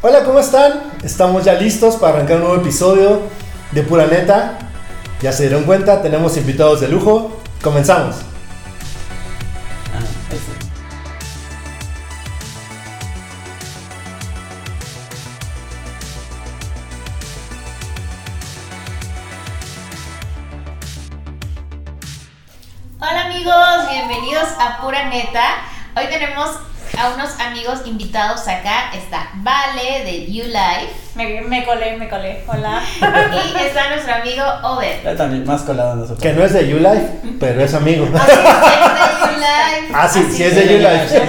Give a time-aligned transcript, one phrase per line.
[0.00, 0.92] Hola, ¿cómo están?
[1.02, 3.20] Estamos ya listos para arrancar un nuevo episodio
[3.72, 4.56] de Pura Neta.
[5.20, 7.42] Ya se dieron cuenta, tenemos invitados de lujo.
[7.64, 8.14] Comenzamos.
[23.00, 25.56] Hola amigos, bienvenidos a Pura Neta.
[25.96, 26.50] Hoy tenemos
[26.96, 28.77] a unos amigos invitados acá.
[29.48, 32.42] Vale de You Life Me, me colé, me colé.
[32.46, 32.82] Hola.
[33.00, 35.02] y está nuestro amigo Obed.
[35.02, 36.20] Ya también, más colado nosotros.
[36.20, 37.08] Que no es de You Life,
[37.40, 38.06] pero es amigo.
[38.14, 39.94] Así es, de You Life.
[39.94, 41.22] Ah, sí, sí es de You Life.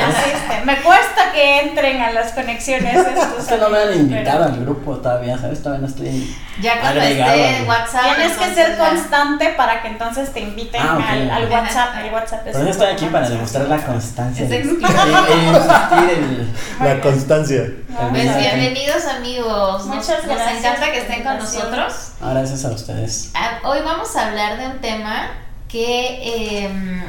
[0.00, 3.38] Así es, me cuesta que entren a las conexiones estos.
[3.40, 5.62] Es que no me han invitado pero al grupo todavía, ¿sabes?
[5.62, 6.36] Todavía no estoy.
[6.62, 7.32] Ya cuando Agregado.
[7.34, 8.14] esté en WhatsApp.
[8.16, 8.88] Tienes que ser ya.
[8.88, 11.88] constante para que entonces te inviten Ah, al, al WhatsApp.
[12.02, 14.44] El WhatsApp es Por eso estoy aquí para demostrar la constancia.
[14.46, 17.62] Es el- el insistir, el- La constancia.
[18.10, 19.86] Pues bienvenidos amigos.
[19.86, 21.94] Nos, Muchas nos gracias encanta que estén con nosotros.
[22.20, 23.30] Gracias a ustedes.
[23.34, 25.28] Ah, Hoy vamos a hablar de un tema
[25.68, 27.02] que, em,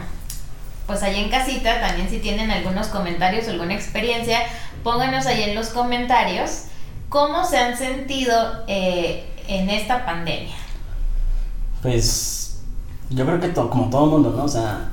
[0.88, 4.40] pues allá en casita, también si tienen algunos comentarios o alguna experiencia,
[4.84, 6.64] pónganos ahí en los comentarios
[7.10, 8.34] cómo se han sentido
[8.68, 10.56] eh, en esta pandemia.
[11.82, 12.60] Pues
[13.10, 14.44] yo creo que to- como todo mundo, ¿no?
[14.46, 14.90] O sea,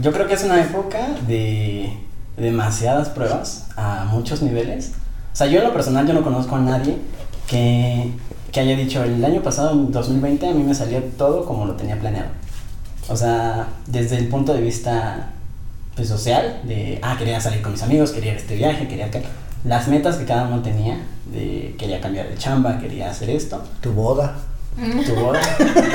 [0.00, 1.98] yo creo que es una época de
[2.36, 4.92] demasiadas pruebas a muchos niveles.
[5.32, 6.96] O sea, yo en lo personal yo no conozco a nadie
[7.46, 8.12] que,
[8.52, 11.74] que haya dicho el año pasado, en 2020, a mí me salió todo como lo
[11.74, 12.28] tenía planeado.
[13.10, 15.30] O sea, desde el punto de vista
[15.96, 19.18] pues, social, de, ah, quería salir con mis amigos, quería este viaje, quería acá.
[19.64, 20.96] Las metas que cada uno tenía,
[21.30, 24.36] de quería cambiar de chamba, quería hacer esto Tu boda.
[25.04, 25.40] tu boda.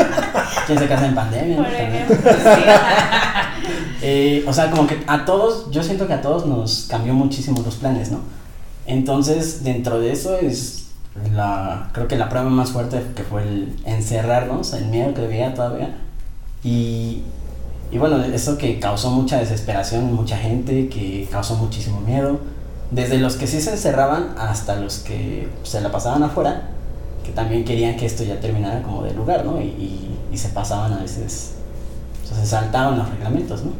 [0.67, 1.55] ¿Quién se casa en pandemia?
[1.57, 1.63] no?
[1.63, 2.03] Por También.
[2.03, 2.61] ejemplo, sí.
[4.01, 7.61] Eh, o sea, como que a todos, yo siento que a todos nos cambió muchísimo
[7.65, 8.19] los planes, ¿no?
[8.85, 10.87] Entonces, dentro de eso es
[11.33, 15.53] la, creo que la prueba más fuerte que fue el encerrarnos, el miedo que había
[15.55, 15.95] todavía.
[16.65, 17.21] Y,
[17.91, 22.39] y bueno, eso que causó mucha desesperación en mucha gente, que causó muchísimo miedo.
[22.89, 26.69] Desde los que sí se encerraban hasta los que se la pasaban afuera,
[27.23, 29.61] que también querían que esto ya terminara como de lugar, ¿no?
[29.61, 31.53] Y, y, y se pasaban a veces,
[32.23, 33.71] o sea, se saltaban los reglamentos, ¿no?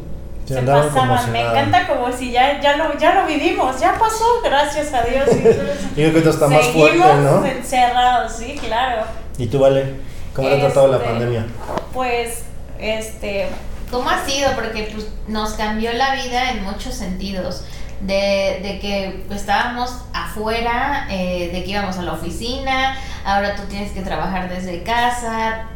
[0.46, 4.94] Se pasaban, me encanta como si ya, ya, lo, ya lo vivimos, ya pasó, gracias
[4.94, 5.28] a Dios.
[5.92, 7.44] Y creo que esto está más seguimos fuerte, ¿no?
[7.44, 9.02] encerrados, sí, claro.
[9.38, 9.94] ¿Y tú, Vale?
[10.34, 11.46] ¿Cómo te ha tratado la Este, pandemia?
[11.92, 12.42] Pues,
[12.80, 13.48] este,
[13.90, 14.50] ¿Cómo ha sido?
[14.54, 17.64] Porque pues, nos cambió la vida en muchos sentidos.
[18.00, 22.94] De, de que estábamos afuera, eh, de que íbamos a la oficina,
[23.24, 25.68] ahora tú tienes que trabajar desde casa,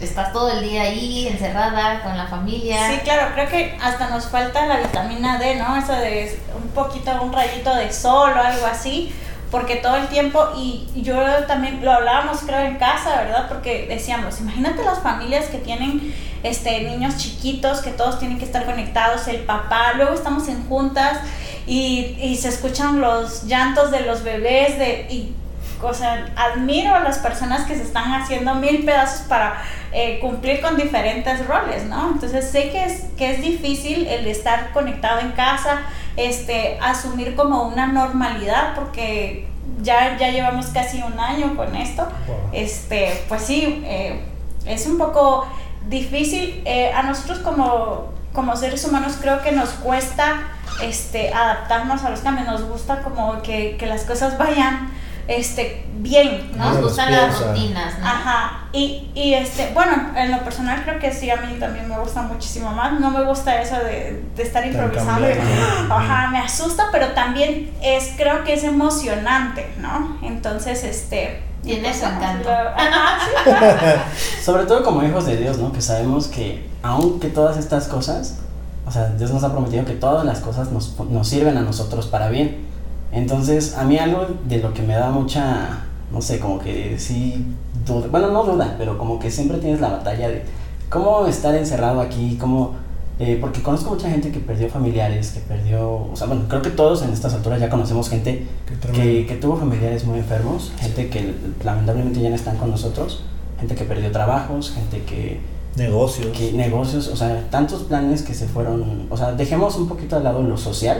[0.00, 2.88] estás todo el día ahí encerrada con la familia.
[2.88, 5.76] Sí, claro, creo que hasta nos falta la vitamina D, ¿no?
[5.76, 9.14] Eso de un poquito, un rayito de sol o algo así,
[9.50, 13.46] porque todo el tiempo, y yo también lo hablábamos creo en casa, ¿verdad?
[13.48, 18.64] Porque decíamos, imagínate las familias que tienen este, niños chiquitos, que todos tienen que estar
[18.64, 21.18] conectados, el papá, luego estamos en juntas
[21.66, 25.06] y, y se escuchan los llantos de los bebés, de...
[25.10, 25.35] Y,
[25.82, 30.60] o sea, admiro a las personas que se están haciendo mil pedazos para eh, cumplir
[30.60, 32.12] con diferentes roles, ¿no?
[32.12, 35.82] Entonces sé que es, que es difícil el estar conectado en casa,
[36.16, 39.46] este, asumir como una normalidad, porque
[39.82, 42.08] ya, ya llevamos casi un año con esto.
[42.26, 42.36] Wow.
[42.52, 44.20] Este, pues sí, eh,
[44.66, 45.46] es un poco
[45.88, 46.62] difícil.
[46.64, 50.48] Eh, a nosotros como, como seres humanos creo que nos cuesta
[50.82, 54.90] este, adaptarnos a los cambios, nos gusta como que, que las cosas vayan
[55.28, 56.72] este, bien, ¿no?
[56.72, 58.06] Nos gustan las rutinas, ¿no?
[58.06, 61.98] Ajá, y, y este, bueno, en lo personal creo que sí, a mí también me
[61.98, 63.00] gusta muchísimo más.
[63.00, 65.26] No me gusta eso de, de estar improvisando.
[65.90, 70.18] Ajá, me asusta, pero también es, creo que es emocionante, ¿no?
[70.22, 71.42] Entonces, este.
[71.62, 72.48] Tiene su pues, encanto.
[74.44, 75.72] Sobre todo como hijos de Dios, ¿no?
[75.72, 78.38] Que sabemos que aunque todas estas cosas,
[78.86, 82.06] o sea, Dios nos ha prometido que todas las cosas nos, nos sirven a nosotros
[82.06, 82.64] para bien.
[83.12, 87.46] Entonces, a mí algo de lo que me da mucha, no sé, como que sí,
[87.86, 90.42] duda, bueno, no duda, pero como que siempre tienes la batalla de
[90.90, 92.72] cómo estar encerrado aquí, cómo,
[93.18, 96.70] eh, porque conozco mucha gente que perdió familiares, que perdió, o sea, bueno, creo que
[96.70, 98.46] todos en estas alturas ya conocemos gente
[98.92, 103.22] que, que tuvo familiares muy enfermos, gente que lamentablemente ya no están con nosotros,
[103.58, 105.40] gente que perdió trabajos, gente que,
[105.76, 106.28] Negocios.
[106.36, 110.24] que negocios, o sea, tantos planes que se fueron, o sea, dejemos un poquito al
[110.24, 110.98] lado lo social,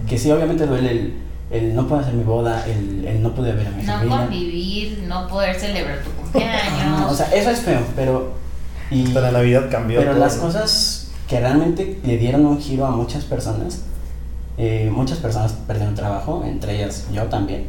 [0.00, 0.08] Ujú.
[0.08, 1.14] que sí obviamente duele el,
[1.50, 4.18] el no puedo hacer mi boda, el, el no pude ver a mi No familia.
[4.18, 7.10] convivir, no poder celebrar tu cumpleaños.
[7.10, 8.34] o sea, eso es feo, pero...
[8.90, 9.98] Y, Hasta la Navidad cambió.
[9.98, 10.42] pero todo, las ¿no?
[10.42, 13.82] cosas que realmente le dieron un giro a muchas personas
[14.58, 17.64] Eh, muchas personas perdieron trabajo, entre ellas yo también.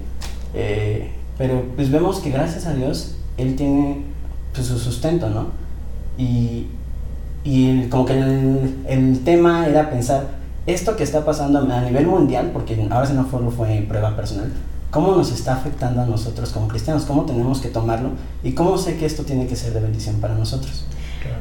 [0.53, 4.03] Eh, pero pues vemos que gracias a Dios Él tiene
[4.53, 5.47] pues, su sustento, ¿no?
[6.17, 6.67] Y,
[7.43, 10.36] y como que el, el, tema era pensar,
[10.67, 14.51] esto que está pasando a nivel mundial, porque ahora no fue, fue prueba personal,
[14.91, 17.05] ¿cómo nos está afectando a nosotros como cristianos?
[17.05, 18.11] ¿Cómo tenemos que tomarlo?
[18.43, 20.85] ¿Y cómo sé que esto tiene que ser de bendición para nosotros?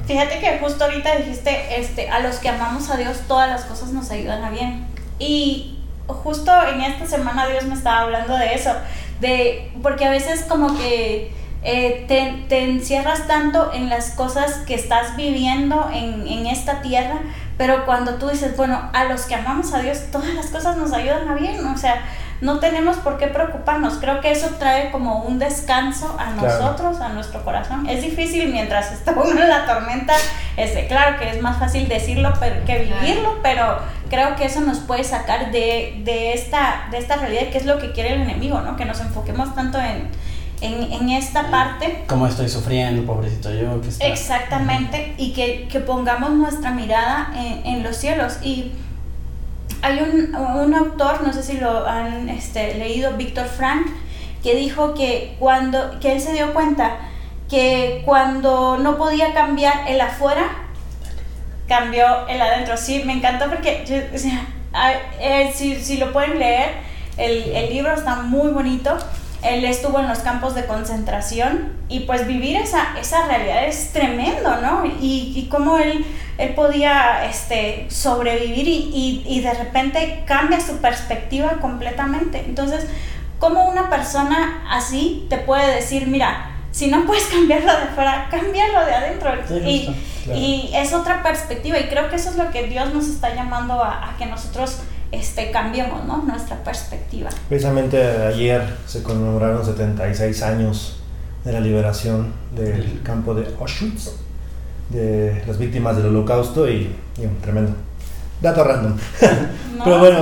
[0.06, 3.92] Fíjate que justo ahorita dijiste, este, a los que amamos a Dios, todas las cosas
[3.92, 4.86] nos ayudan a bien.
[5.18, 8.70] Y justo en esta semana Dios me estaba hablando de eso,
[9.20, 11.32] de, porque a veces como que
[11.62, 17.22] eh, te, te, encierras tanto en las cosas que estás viviendo en, en esta tierra,
[17.56, 20.92] pero cuando tú dices, bueno, a los que amamos a Dios, todas las cosas nos
[20.92, 22.02] ayudan a bien, o sea,
[22.40, 23.94] no tenemos por qué preocuparnos.
[23.94, 27.88] Creo que eso trae como un descanso a nosotros, a nuestro corazón.
[27.88, 30.14] Es difícil mientras está uno en la tormenta,
[30.56, 32.32] este, claro que es más fácil decirlo
[32.66, 33.78] que vivirlo, pero
[34.10, 37.78] creo que eso nos puede sacar de, de, esta, de esta realidad que es lo
[37.78, 38.76] que quiere el enemigo, ¿no?
[38.76, 40.08] Que nos enfoquemos tanto en,
[40.60, 42.04] en, en esta parte.
[42.08, 43.80] Como estoy sufriendo, pobrecito yo.
[43.80, 44.06] Que está...
[44.06, 48.38] Exactamente, y que, que, pongamos nuestra mirada en, en los cielos.
[48.42, 48.72] Y
[49.82, 53.86] hay un, un, autor, no sé si lo han este, leído, Víctor Frank,
[54.42, 56.98] que dijo que cuando que él se dio cuenta
[57.48, 60.44] que cuando no podía cambiar el afuera,
[61.68, 62.76] cambió el adentro.
[62.76, 64.46] Sí, me encantó porque o sea,
[65.20, 66.70] eh, si, si, lo pueden leer,
[67.16, 68.96] el, el libro está muy bonito
[69.42, 74.56] él estuvo en los campos de concentración y pues vivir esa, esa realidad es tremendo,
[74.60, 74.84] ¿no?
[74.84, 76.04] Y, y cómo él,
[76.38, 82.42] él podía este, sobrevivir y, y, y, de repente cambia su perspectiva completamente.
[82.46, 82.86] Entonces,
[83.38, 88.84] ¿cómo una persona así te puede decir, mira, si no puedes cambiarlo de fuera, cámbialo
[88.84, 89.30] de adentro?
[89.64, 89.94] y,
[90.34, 93.82] y, es otra perspectiva y creo que eso es lo que Dios nos está llamando
[93.82, 94.80] a, a que nosotros
[95.12, 96.18] este, cambiemos ¿no?
[96.18, 97.30] nuestra perspectiva.
[97.48, 100.96] Precisamente ayer se conmemoraron 76 años
[101.44, 104.12] de la liberación del campo de Auschwitz,
[104.90, 107.72] de las víctimas del holocausto y, y tremendo.
[108.40, 108.96] Dato random.
[109.78, 110.18] No, Pero bueno,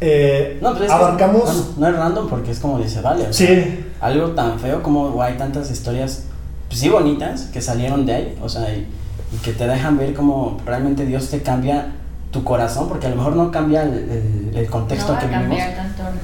[0.00, 1.50] eh, no, pero es abarcamos...
[1.50, 3.32] Que, no, no, es random porque es como dice, vale.
[3.32, 3.46] Sí.
[3.46, 6.24] Sea, algo tan feo como hay tantas historias,
[6.68, 8.86] pues sí bonitas, que salieron de ahí, o sea, y,
[9.32, 11.92] y que te dejan ver cómo realmente Dios te cambia
[12.30, 15.58] tu corazón, porque a lo mejor no cambia el, el, el contexto no que vivimos,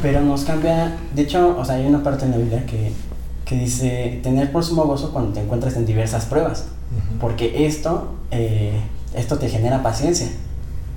[0.02, 2.92] pero nos cambia, de hecho, o sea, hay una parte en la Biblia que,
[3.44, 7.18] que dice, tener por sumo gozo cuando te encuentras en diversas pruebas, uh -huh.
[7.20, 8.80] porque esto, eh,
[9.14, 10.28] esto te genera paciencia.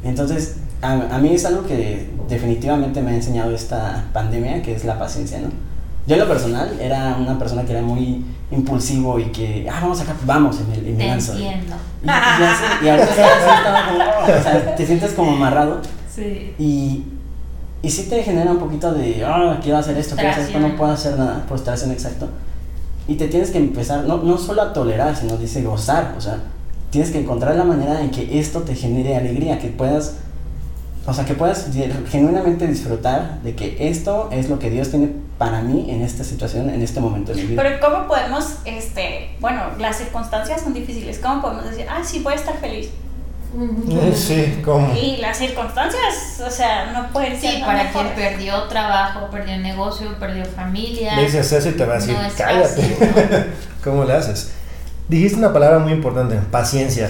[0.04, 4.86] Entonces, a, a, mí es algo que definitivamente me ha enseñado esta pandemia, que es
[4.86, 5.50] la paciencia, ¿no?
[6.10, 10.02] Yo en lo personal era una persona que era muy impulsivo y que, ah, vamos
[10.02, 11.34] acá, vamos, en el, en Te el lanzo.
[11.34, 11.76] entiendo.
[12.04, 15.82] Y, y, así, y ahorita estaba como, o sea, te sientes como amarrado.
[16.12, 16.56] Sí.
[16.58, 17.04] Y,
[17.84, 20.60] y sí te genera un poquito de, ah, oh, quiero hacer esto, quiero hacer esto,
[20.60, 22.28] no puedo hacer nada, frustración, exacto.
[23.08, 26.40] Y te tienes que empezar, no, no solo a tolerar, sino dice gozar, o sea,
[26.90, 30.16] tienes que encontrar la manera en que esto te genere alegría, que puedas,
[31.10, 31.68] o sea, que puedas
[32.10, 35.10] genuinamente disfrutar de que esto es lo que Dios tiene
[35.40, 37.64] para mí en esta situación, en este momento de mi vida.
[37.64, 42.34] Pero ¿cómo podemos, este, bueno, las circunstancias son difíciles, ¿cómo podemos decir, ah, sí, voy
[42.34, 42.90] a estar feliz?
[44.14, 44.94] Sí, ¿cómo?
[44.96, 50.08] Y las circunstancias, o sea, no pueden ser Sí, para quien perdió trabajo, perdió negocio,
[50.20, 51.16] perdió familia.
[51.16, 52.82] Le dices eso y te va a decir, No cállate.
[52.84, 53.46] fácil, ¿no?
[53.84, 54.52] ¿Cómo le haces?
[55.08, 57.10] Dijiste una palabra muy importante, paciencia.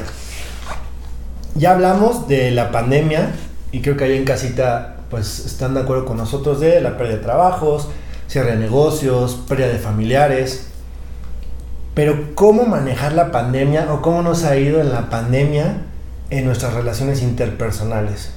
[1.56, 3.32] Ya hablamos de la pandemia
[3.72, 7.18] y creo que ahí en casita pues están de acuerdo con nosotros de la pérdida
[7.18, 7.90] de trabajos,
[8.28, 10.68] cierre de negocios, pérdida de familiares.
[11.96, 15.82] Pero ¿cómo manejar la pandemia o cómo nos ha ido en la pandemia
[16.30, 18.32] en nuestras relaciones interpersonales?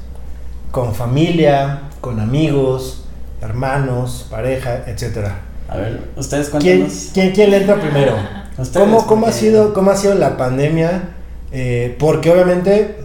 [0.70, 3.04] Con familia, con amigos,
[3.42, 5.28] hermanos, pareja, etc.
[5.68, 7.10] A ver, ustedes ¿Quién, cuéntanos.
[7.12, 8.16] quién, quién le entra primero?
[8.74, 11.10] ¿Cómo, cómo, ha sido, ¿Cómo ha sido la pandemia?
[11.52, 13.01] Eh, porque obviamente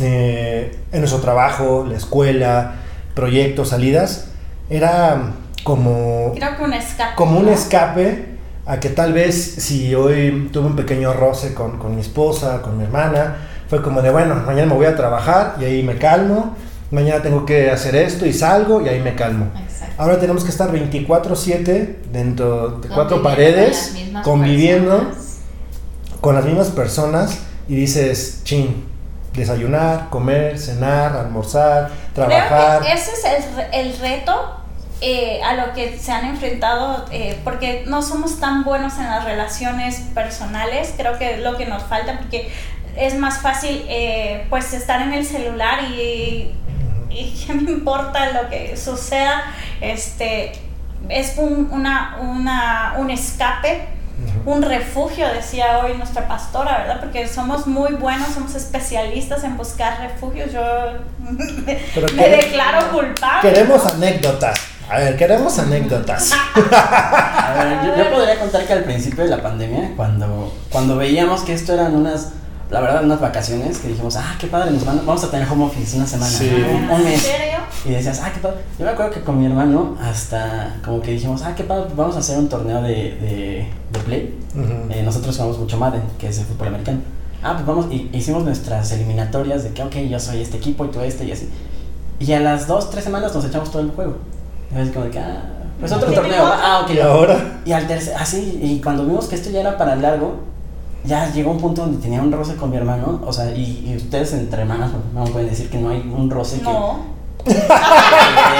[0.00, 2.74] eh, en nuestro trabajo, la escuela,
[3.14, 4.28] proyectos, salidas,
[4.68, 5.32] era
[5.64, 7.14] como, Creo que un escape.
[7.16, 8.36] como un escape
[8.66, 12.76] a que tal vez si hoy tuve un pequeño roce con, con mi esposa, con
[12.76, 13.36] mi hermana,
[13.68, 16.56] fue como de, bueno, mañana me voy a trabajar y ahí me calmo,
[16.90, 19.46] mañana tengo que hacer esto y salgo y ahí me calmo.
[19.60, 19.94] Exacto.
[19.98, 25.38] Ahora tenemos que estar 24/7 dentro de cuatro paredes, conviviendo personas.
[26.20, 27.38] con las mismas personas
[27.68, 28.84] y dices, chin,
[29.36, 32.80] desayunar, comer, cenar, almorzar, trabajar.
[32.80, 34.56] Creo que ese es el, el reto
[35.02, 39.24] eh, a lo que se han enfrentado, eh, porque no somos tan buenos en las
[39.24, 42.50] relaciones personales, creo que es lo que nos falta, porque
[42.96, 46.54] es más fácil eh, pues estar en el celular y,
[47.10, 49.42] y qué me importa lo que suceda,
[49.82, 50.52] este,
[51.10, 53.86] es un, una, una, un escape,
[54.46, 57.00] un refugio, decía hoy nuestra pastora, ¿verdad?
[57.00, 60.52] Porque somos muy buenos, somos especialistas en buscar refugios.
[60.52, 60.60] Yo
[61.66, 63.50] me, Pero me quere- declaro culpable.
[63.50, 63.90] Queremos ¿no?
[63.90, 64.58] anécdotas.
[64.88, 66.30] A ver, queremos anécdotas.
[66.72, 71.42] A ver, yo, yo podría contar que al principio de la pandemia, cuando, cuando veíamos
[71.42, 72.30] que esto eran unas,
[72.70, 75.64] la verdad, unas vacaciones, que dijimos, ah, qué padre, nos van, vamos a tener home
[75.66, 76.50] office una semana, Sí.
[76.50, 77.20] un, un ¿En mes.
[77.22, 77.56] serio?
[77.84, 78.56] Y decías, ah, qué padre.
[78.78, 82.16] Yo me acuerdo que con mi hermano, hasta como que dijimos, ah, qué padre, vamos
[82.16, 84.34] a hacer un torneo de, de, de play.
[84.54, 84.92] Ujú.
[84.92, 86.98] Eh, nosotros jugamos mucho Madden, que es el fútbol americano.
[87.42, 90.88] Ah, pues vamos, y hicimos nuestras eliminatorias de que, ok, yo soy este equipo y
[90.88, 91.48] tú este y así.
[92.18, 94.16] Y a las dos, tres semanas nos echamos todo el juego.
[94.74, 95.42] Y es como de que, ah,
[95.78, 96.44] pues otro ¿Tienen torneo.
[96.46, 96.90] Ah, ok.
[96.94, 100.40] Y ahora, Y al tercer, así, y cuando vimos que esto ya era para largo,
[101.06, 103.96] ya llegó un punto donde tenía un roce con mi hermano, o sea, y, y
[103.96, 106.64] ustedes entre hermanas no pueden decir que no hay un roce que...
[106.64, 107.16] No.
[107.48, 107.54] Eh,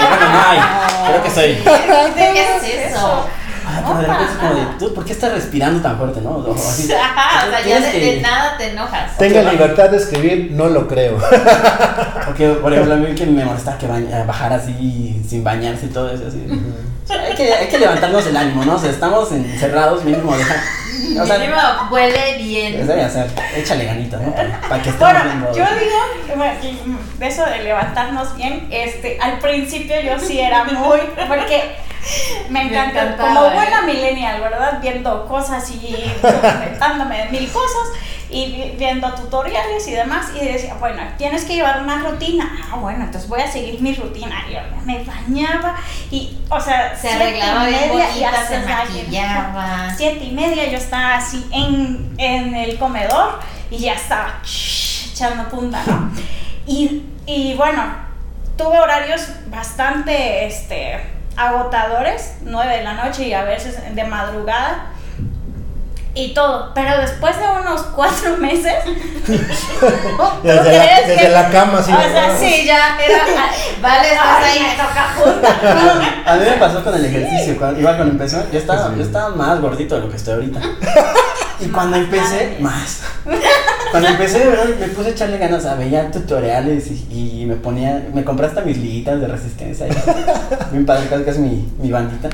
[0.09, 0.59] bueno, no hay,
[1.09, 1.55] creo que soy...
[2.15, 2.41] ¿Qué
[2.85, 3.25] es eso?
[3.69, 6.37] Ah, pero de repente es como de, tú, ¿por qué estás respirando tan fuerte, no?
[6.37, 9.17] O así, Ajá, o sea, ya de, que- de nada te enojas.
[9.17, 11.17] tenga libertad de escribir, no lo creo.
[12.25, 15.89] Porque, por ejemplo, a mí que me molesta que baña- bajar así sin bañarse y
[15.89, 16.45] todo eso, así.
[17.09, 18.75] Hay, que, hay que levantarnos el ánimo, ¿no?
[18.75, 20.55] O sea, estamos encerrados, mínimo deja.
[21.21, 21.57] O sea, Mínimo
[21.91, 22.79] huele bien.
[22.81, 24.33] es de hacer, échale ganitas, ¿no?
[24.33, 25.47] Para, para que estemos Bueno, viendo.
[25.55, 30.63] yo digo, bueno, y, de eso de levantarnos bien, este, al principio yo sí era
[30.65, 31.75] muy, porque
[32.49, 33.53] me encanta, como ¿eh?
[33.53, 34.79] buena millennial, ¿verdad?
[34.81, 37.89] Viendo cosas y documentándome de mil cosas
[38.29, 42.49] y vi- viendo tutoriales y demás y decía, bueno, tienes que llevar una rutina.
[42.71, 44.43] Ah, bueno, entonces voy a seguir mi rutina.
[44.49, 45.75] Y yo me bañaba
[46.11, 49.93] y, o sea, Se siete arreglaba y media y hasta se la- maquillaba.
[49.95, 53.39] siete y media yo estaba así en, en el comedor
[53.71, 56.11] y ya estaba echando punta, ¿no?
[56.69, 57.81] Y, y bueno,
[58.57, 60.99] tuve horarios bastante este,
[61.37, 64.87] agotadores, nueve de la noche y a veces de madrugada.
[66.13, 68.73] Y todo, pero después de unos cuatro meses,
[69.23, 69.33] ¿tú
[70.43, 71.91] Desde la, crees desde que- la cama, así.
[71.93, 73.19] o sea, sí, ya era.
[73.81, 74.59] Vale, estás ahí.
[74.63, 76.31] me toca junta.
[76.31, 79.29] A mí me pasó con el ejercicio, cuando- igual cuando empezó, yo estaba, yo estaba
[79.35, 80.59] más gordito de lo que estoy ahorita.
[81.59, 83.01] Y cuando empecé, más.
[83.91, 87.55] Cuando empecé, de verdad, me puse a echarle ganas a veía tutoriales y, y me
[87.55, 89.87] ponía, me compré hasta mis liguitas de resistencia.
[89.87, 89.91] y-
[90.71, 92.29] Bien padre, casi casi mi, mi bandita.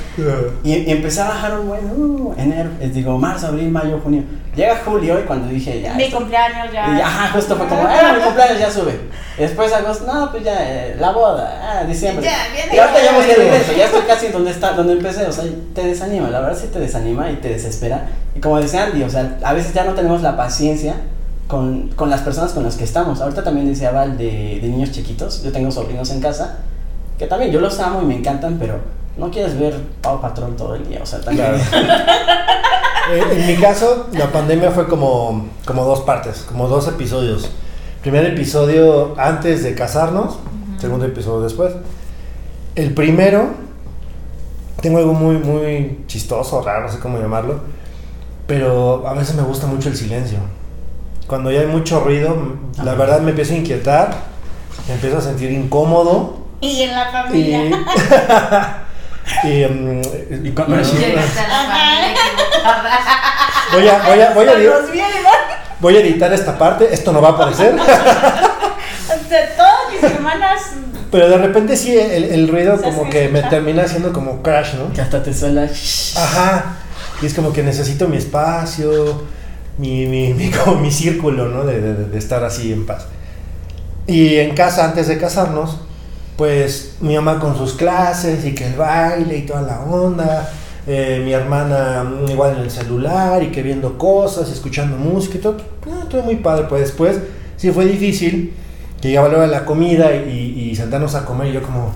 [0.63, 4.23] Y, y empecé a bajar un buen, uh, enero, les digo, marzo, abril, mayo, junio.
[4.55, 5.93] Llega julio y cuando dije, ya.
[5.95, 6.95] Mi esto- cumpleaños ya.
[6.98, 9.00] y ajá, justo fue como, ah, mi cumpleaños ya sube.
[9.38, 12.24] Después agosto, no, pues ya, eh, la boda, ah, diciembre.
[12.24, 13.33] Ya, viene y ahorita ya viene.
[13.36, 15.43] regreso, ya estoy casi donde está, donde empecé, o sea,
[15.74, 18.05] te desanima, la verdad sí te desanima y te desespera.
[18.36, 20.93] Y como decía Andy, o sea, a veces ya no tenemos la paciencia
[21.48, 23.22] con, con las personas con las que estamos.
[23.22, 26.57] Ahorita también decía Val de, de niños chiquitos, yo tengo sobrinos en casa,
[27.17, 28.79] que también yo los amo y me encantan, pero
[29.17, 31.48] no quieres ver Pau Patrol todo el día, o sea, también.
[31.72, 31.88] Claro.
[33.12, 37.50] Eh, en mi caso, la pandemia fue como, como dos partes, como dos episodios.
[38.01, 40.38] Primer episodio antes de casarnos,
[40.79, 41.74] segundo episodio después.
[42.75, 43.50] El primero,
[44.81, 47.60] tengo algo muy, muy chistoso, raro, no sé cómo llamarlo,
[48.48, 50.39] pero a veces me gusta mucho el silencio.
[51.27, 52.36] Cuando ya hay mucho ruido,
[52.83, 54.13] la verdad me empiezo a inquietar,
[54.88, 57.65] me empiezo a sentir incómodo Y en la familia.
[57.67, 57.74] y...
[59.43, 60.01] y, bueno,
[60.83, 61.33] familia equivocada.
[63.73, 64.85] voy a, voy a, voy a, vieron.
[65.79, 67.73] Voy a editar esta parte, esto no va a aparecer.
[69.29, 70.61] De todas mis hermanas.
[71.11, 74.91] Pero de repente sí, el, el ruido como que me termina haciendo como crash, ¿no?
[74.93, 75.63] Que hasta te suena.
[76.17, 76.75] Ajá.
[77.21, 79.23] Y es como que necesito mi espacio,
[79.77, 81.63] mi, mi, mi, como mi círculo, ¿no?
[81.65, 83.05] De, de- de estar así en paz.
[84.07, 85.81] Y en casa, antes de casarnos,
[86.37, 90.51] pues mi mamá con sus clases y que el baile y toda la onda.
[90.85, 95.57] eh, mi hermana igual en el celular y que viendo cosas, escuchando música y todo.
[96.09, 96.65] todo muy padre.
[96.67, 97.19] Pues después
[97.57, 98.53] sí fue difícil.
[99.01, 101.91] que Llegaba la hora de la comida y, sentarnos a comer y yo como,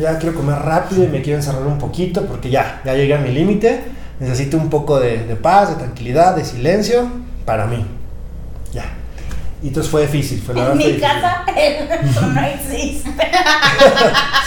[0.00, 3.18] ya quiero comer rápido y me quiero encerrar un poquito porque ya, ya llegué a
[3.18, 3.84] mi límite.
[4.20, 7.08] Necesito un poco de, de paz, de tranquilidad, de silencio
[7.44, 7.84] para mí.
[8.72, 9.01] Ya.
[9.62, 10.42] Y entonces fue difícil.
[10.42, 11.08] Fue, la En verdad fue mi difícil.
[11.08, 11.44] casa
[12.02, 13.30] eso no existe.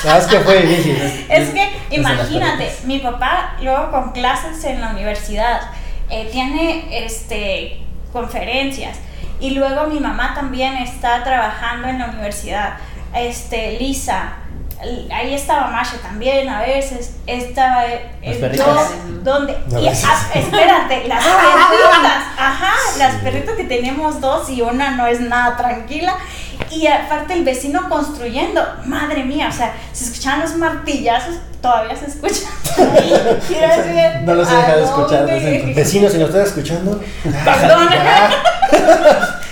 [0.04, 1.26] La verdad es que fue difícil.
[1.30, 5.62] Es que imagínate, mi papá luego con clases en la universidad
[6.10, 7.80] eh, tiene este
[8.12, 8.98] conferencias
[9.40, 12.78] y luego mi mamá también está trabajando en la universidad.
[13.14, 14.34] Este Lisa,
[15.12, 18.68] ahí estaba Masha también a veces, estaba eh, eh, perritas.
[18.68, 19.54] yo, ¿dónde?
[19.54, 25.08] A Y, ah, espérate, las perritas, ajá, las perritas que tenemos dos y una no
[25.08, 26.18] es nada tranquila
[26.70, 32.06] Y aparte el vecino construyendo, madre mía, o sea, se escuchaban los martillazos, todavía se
[32.08, 32.52] escuchan.
[32.76, 35.74] Decir, No los he ¿a dejado de escuchar desde.
[35.74, 37.90] Vecinos, si nos estás escuchando, Perdón.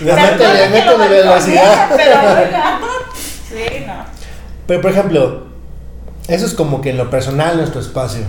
[0.00, 1.90] que lo métele balconea, velocidad.
[1.96, 2.93] Pero no.
[4.66, 5.44] Pero por ejemplo,
[6.28, 8.22] eso es como que en lo personal nuestro espacio.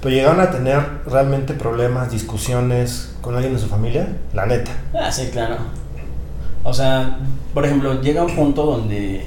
[0.00, 4.70] Pero llegaron a tener realmente problemas, discusiones con alguien de su familia, la neta.
[4.92, 5.56] Ah, sí, claro.
[6.62, 7.18] O sea,
[7.54, 9.26] por ejemplo, llega un punto donde,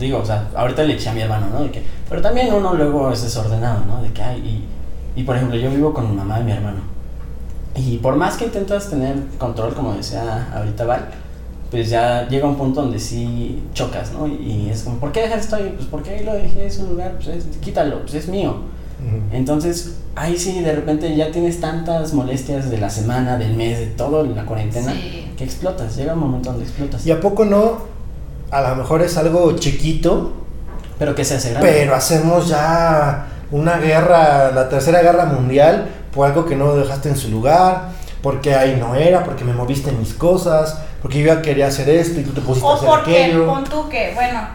[0.00, 1.62] digo, o sea, ahorita le eché a mi hermano, ¿no?
[1.62, 4.02] De que, pero también uno luego es desordenado, ¿no?
[4.02, 6.80] De que hay, y, y por ejemplo, yo vivo con mi mamá y mi hermano.
[7.76, 11.08] Y por más que intentas tener control, como decía ahorita Val,
[11.70, 14.26] pues ya llega un punto donde sí chocas, ¿no?
[14.26, 15.72] Y es como, ¿por qué dejas esto ahí?
[15.76, 18.56] Pues porque ahí lo dejé, es un lugar, pues es- quítalo, pues es mío.
[19.32, 23.86] Entonces, ahí sí, de repente ya tienes tantas molestias de la semana, del mes, de
[23.86, 25.30] todo en la cuarentena, Sí.
[25.36, 25.96] que explotas.
[25.96, 27.06] Llega un momento donde explotas.
[27.06, 27.78] ¿Y a poco no?
[28.50, 30.32] A lo mejor es algo chiquito,
[30.98, 31.68] Pero que se hace grande.
[31.70, 37.16] pero hacemos ya una guerra, la tercera guerra mundial, por algo que no dejaste en
[37.16, 37.90] su lugar,
[38.22, 42.20] porque ahí no era, porque me moviste mis cosas, porque yo ya quería hacer esto
[42.20, 43.46] y tú te pusiste a O hacer porque aquello.
[43.46, 44.48] pon tú que, bueno,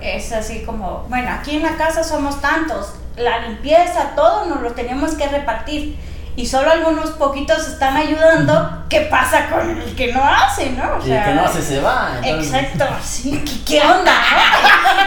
[0.00, 4.72] es así como, bueno, aquí en la casa somos tantos, la limpieza, todo nos lo
[4.72, 5.96] tenemos que repartir.
[6.36, 8.84] Y solo algunos poquitos están ayudando.
[8.88, 10.84] ¿Qué pasa con el que no hace, no?
[10.94, 12.12] O Y el que no hace se va.
[12.22, 14.12] entonces- Exacto, sí, ¿qué, qué onda?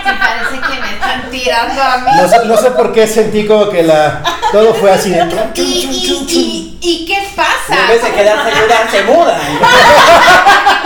[0.03, 2.11] Sí, parece que me están tirando a mí.
[2.21, 4.21] No sé, no sé por qué sentí como que la,
[4.51, 5.23] todo fue así de...
[5.55, 7.81] ¿Y, y, y, y qué Y pasa?
[7.81, 9.39] en vez de quedarse a ayudar, se muda.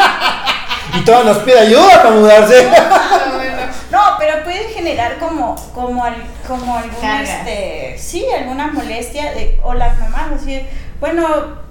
[0.98, 2.70] Y todo nos pide ayuda para mudarse.
[2.76, 3.70] Ah.
[3.92, 7.30] No, pero puede generar como, como, al- como alguna, Cargas.
[7.30, 10.66] este, sí, alguna molestia de, o las mamás, así,
[11.00, 11.64] bueno,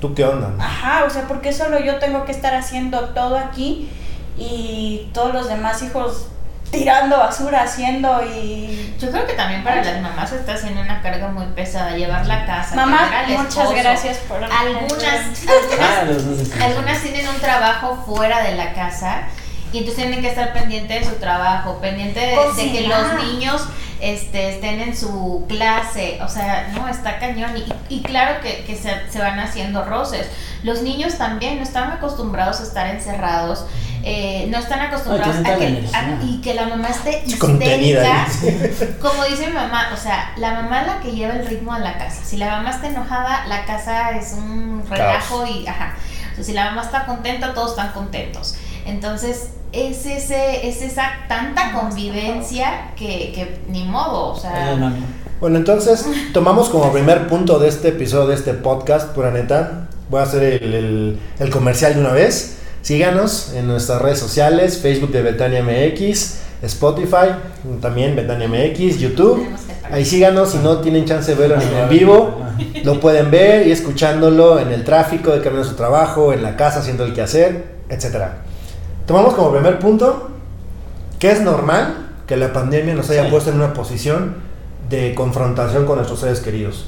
[0.00, 0.50] ¿Tú qué onda?
[0.58, 3.90] Ajá, o sea, porque solo yo tengo que estar haciendo todo aquí
[4.38, 6.28] y todos los demás hijos
[6.70, 8.94] tirando basura, haciendo y...
[9.00, 12.44] Yo creo que también para las mamás está haciendo una carga muy pesada llevar la
[12.44, 12.76] casa.
[12.76, 13.74] Mamá, muchas esposo.
[13.74, 14.44] gracias por...
[14.44, 15.44] Algunas,
[15.80, 19.22] Ah, algunas, algunas tienen un trabajo fuera de la casa
[19.72, 23.62] y entonces tienen que estar pendientes de su trabajo, pendiente de, de que los niños
[24.00, 28.76] este, estén en su clase, o sea, no, está cañón y, y claro que, que
[28.76, 30.28] se, se van haciendo roces.
[30.62, 33.64] Los niños también no están acostumbrados a estar encerrados,
[34.04, 38.26] eh, no están acostumbrados sientan a que, a- y que la mamá esté Contenida.
[38.26, 38.96] histérica.
[39.00, 41.80] Como dice mi mamá, o sea, la mamá es la que lleva el ritmo de
[41.80, 42.22] la casa.
[42.24, 45.94] Si la mamá está enojada, la casa es un relajo y, ajá.
[46.32, 48.54] O sea, si la mamá está contenta, todos están contentos.
[48.86, 54.76] Entonces, es, ese, es esa tanta convivencia que, que ni modo, o sea...
[55.40, 59.88] Bueno, entonces tomamos como primer punto de este episodio, de este podcast, pura neta.
[60.10, 62.58] Voy a hacer el, el- el comercial de una vez.
[62.82, 67.32] Síganos en nuestras redes sociales, Facebook de Betania MX, Spotify,
[67.80, 69.46] también Betania MX, YouTube.
[69.90, 72.40] Ahí síganos, si no tienen chance de verlo en, en vivo,
[72.84, 76.56] lo pueden ver y escuchándolo en el tráfico, de camino a su trabajo, en la
[76.56, 78.24] casa, haciendo el quehacer, etc.
[79.06, 80.30] Tomamos como primer punto
[81.18, 83.30] que es normal que la pandemia nos haya Sí.
[83.30, 84.36] puesto en una posición
[84.88, 86.86] de confrontación con nuestros seres queridos.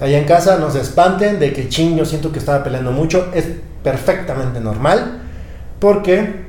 [0.00, 3.28] Allá en casa no se espanten de que ching, yo siento que estaba peleando mucho,
[3.34, 3.46] es
[3.82, 5.22] perfectamente normal,
[5.80, 6.46] porque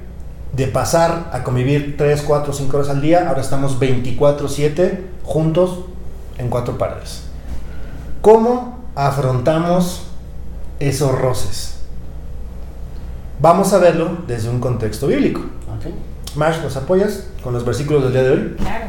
[0.54, 5.86] de pasar a convivir 3, 4, 5 horas al día, ahora estamos 24/7 juntos
[6.38, 7.24] en cuatro paredes.
[8.22, 10.08] ¿Cómo afrontamos
[10.80, 11.80] esos roces?
[13.40, 15.40] Vamos a verlo desde un contexto bíblico.
[15.40, 15.94] Ok.
[16.36, 18.56] Marsh, ¿nos apoyas con los versículos del día de hoy?
[18.58, 18.86] Claro.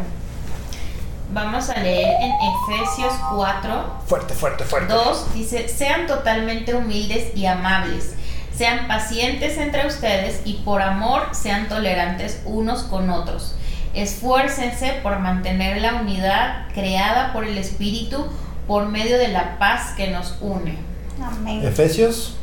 [1.32, 2.32] Vamos a leer en
[2.76, 4.92] Efesios 4, Fuerte, fuerte, fuerte.
[4.92, 8.12] 2 dice, sean totalmente humildes y amables,
[8.56, 13.54] sean pacientes entre ustedes y por amor sean tolerantes unos con otros.
[13.94, 18.26] Esfuércense por mantener la unidad creada por el Espíritu
[18.66, 20.76] por medio de la paz que nos une.
[21.22, 21.64] Amén.
[21.66, 22.36] Efesios,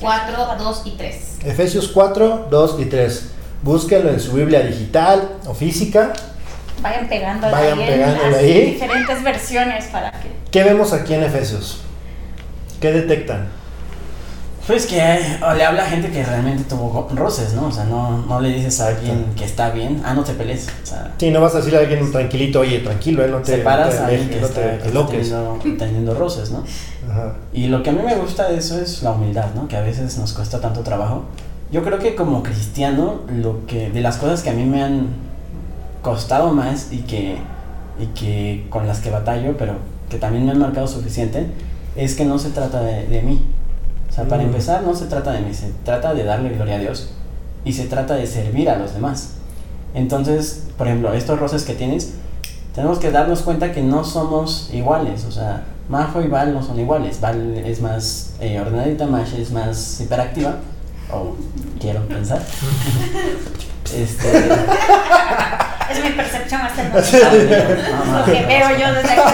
[0.00, 1.38] 4, 2 y 3.
[1.44, 3.30] Efesios 4, 2 y 3.
[3.62, 6.12] Búsquenlo en su Biblia digital o física.
[6.82, 8.70] Vayan pegándole Vayan ahí pegándole ahí.
[8.72, 10.30] diferentes versiones para que...
[10.50, 11.80] ¿Qué vemos aquí en Efesios?
[12.80, 13.48] ¿Qué detectan?
[14.66, 15.00] Pues que
[15.48, 17.68] o le habla a gente que realmente tuvo roces, ¿no?
[17.68, 20.66] O sea, no, no le dices a alguien que está bien, ah, no te pelees.
[20.82, 23.56] O sea, Sí, no vas a decirle a alguien tranquilito, oye, tranquilo, eh, no te,
[23.58, 25.28] separas no a alguien que no está, te que está aloques.
[25.30, 26.64] teniendo, teniendo roces, ¿no?
[27.08, 27.34] Ajá.
[27.52, 29.68] Y lo que a mí me gusta de eso es la humildad, ¿no?
[29.68, 31.24] Que a veces nos cuesta tanto trabajo.
[31.70, 35.08] Yo creo que como cristiano, lo que de las cosas que a mí me han
[36.02, 37.36] costado más y que,
[38.00, 39.74] y que con las que batallo, pero
[40.10, 41.46] que también me han marcado suficiente,
[41.94, 43.44] es que no se trata de, de mí.
[44.10, 44.46] O sea, para Mm.
[44.46, 47.10] empezar, no se trata de mí, se trata de darle gloria a Dios.
[47.64, 49.30] y se trata de servir a los demás.
[49.92, 52.12] Entonces, por ejemplo, estos roces que tienes,
[52.74, 56.78] tenemos que darnos cuenta que no somos iguales, o sea, Majo y Val no son
[56.78, 57.20] iguales.
[57.20, 60.56] Val es más eh, ordenadita, Mash es más hiperactiva,
[61.12, 61.34] o
[61.80, 62.40] quiero pensar.
[63.94, 64.38] este,
[65.90, 68.18] Es mi percepción hasta el momento.
[68.18, 69.32] Lo que veo yo desde aquí.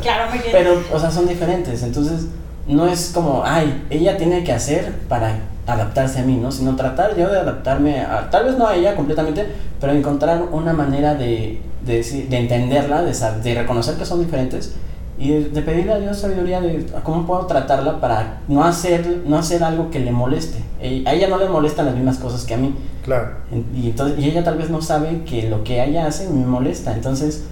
[0.02, 0.50] Claro, muy bien.
[0.52, 1.82] Pero, o sea, son diferentes.
[1.82, 2.22] Entonces,
[2.70, 6.50] no es como, ay, ella tiene que hacer para adaptarse a mí, ¿no?
[6.50, 9.46] Sino tratar yo de adaptarme a, tal vez no a ella completamente,
[9.80, 14.74] pero encontrar una manera de, de, decir- de entenderla, de, de reconocer que son diferentes
[15.18, 19.62] y de, pedirle a Dios sabiduría de cómo puedo tratarla para no hacer, no hacer
[19.62, 20.58] algo que le moleste.
[21.06, 22.74] A ella no le molestan las mismas cosas que a mí.
[23.04, 23.32] Claro.
[23.74, 26.94] Y, entonces, y ella tal vez no sabe que lo que ella hace me molesta.
[26.94, 27.44] Entonces,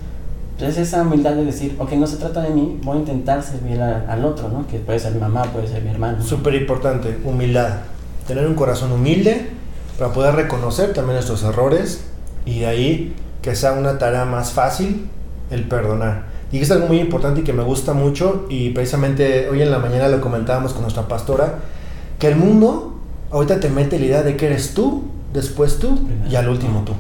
[0.59, 3.43] pues, es esa humildad de decir, ok, no se trata de mí, voy a intentar
[3.43, 4.67] servir a- al otro, ¿no?
[4.67, 6.23] Que puede ser mi mamá, puede ser mi hermano.
[6.23, 7.79] Súper importante, humildad.
[8.27, 9.49] Tener un corazón humilde
[9.99, 12.03] para poder reconocer también nuestros errores
[12.45, 15.09] y de ahí que sea una tarea más fácil
[15.51, 16.25] el perdonar.
[16.51, 19.79] Y es algo muy importante y que me gusta mucho y precisamente hoy en la
[19.79, 21.57] mañana lo comentábamos con nuestra pastora,
[22.19, 22.99] que el mundo
[23.31, 25.99] ahorita te mete la idea de que eres tú, después tú
[26.31, 26.93] y al último tú.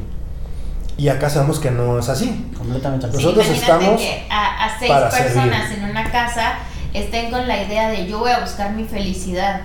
[0.98, 2.46] Y acá sabemos que no es así.
[2.58, 3.06] Completamente.
[3.06, 5.84] Sí, Nosotros imagínate estamos que a, a seis para personas servir.
[5.84, 6.54] en una casa
[6.92, 9.61] estén con la idea de yo voy a buscar mi felicidad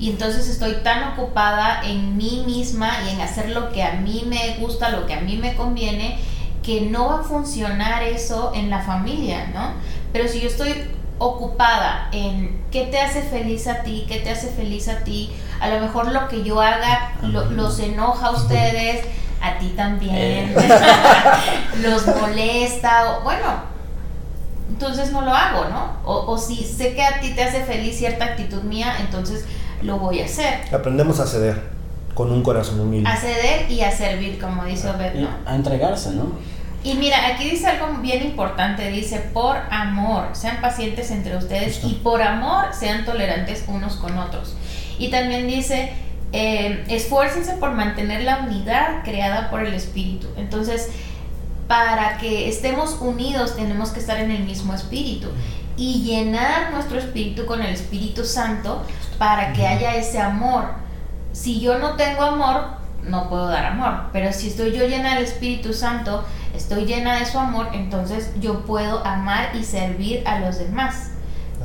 [0.00, 4.24] y entonces estoy tan ocupada en mí misma y en hacer lo que a mí
[4.26, 6.18] me gusta, lo que a mí me conviene,
[6.62, 9.72] que no va a funcionar eso en la familia, ¿no?
[10.12, 10.72] Pero si yo estoy
[11.18, 15.68] ocupada en qué te hace feliz a ti, qué te hace feliz a ti, a
[15.68, 19.04] lo mejor lo que yo haga lo- los enoja a ustedes,
[19.40, 20.54] a ti también,
[21.82, 23.46] los molesta, o bueno,
[24.68, 25.96] entonces no lo hago, ¿no?
[26.04, 29.44] O, o si sé que a ti te hace feliz cierta actitud mía, entonces
[29.82, 30.60] lo voy a hacer.
[30.74, 31.62] Aprendemos a ceder
[32.14, 33.08] con un corazón humilde.
[33.08, 35.28] A ceder y a servir, como dice Obed, Y ¿no?
[35.46, 36.32] a entregarse, ¿no?
[36.84, 41.94] Y mira, aquí dice algo bien importante, dice, por amor, sean pacientes entre ustedes y
[41.94, 44.54] por amor sean tolerantes unos con otros.
[44.98, 45.92] Y también dice,
[46.32, 50.26] eh, esfuércense por mantener la unidad creada por el Espíritu.
[50.36, 50.90] Entonces,
[51.66, 55.28] para que estemos unidos tenemos que estar en el mismo Espíritu
[55.76, 58.84] y llenar nuestro Espíritu con el Espíritu Santo
[59.18, 60.64] para que haya ese amor.
[61.32, 65.24] Si yo no tengo amor, no puedo dar amor, pero si estoy yo llena del
[65.24, 70.58] Espíritu Santo, estoy llena de su amor, entonces yo puedo amar y servir a los
[70.58, 71.12] demás.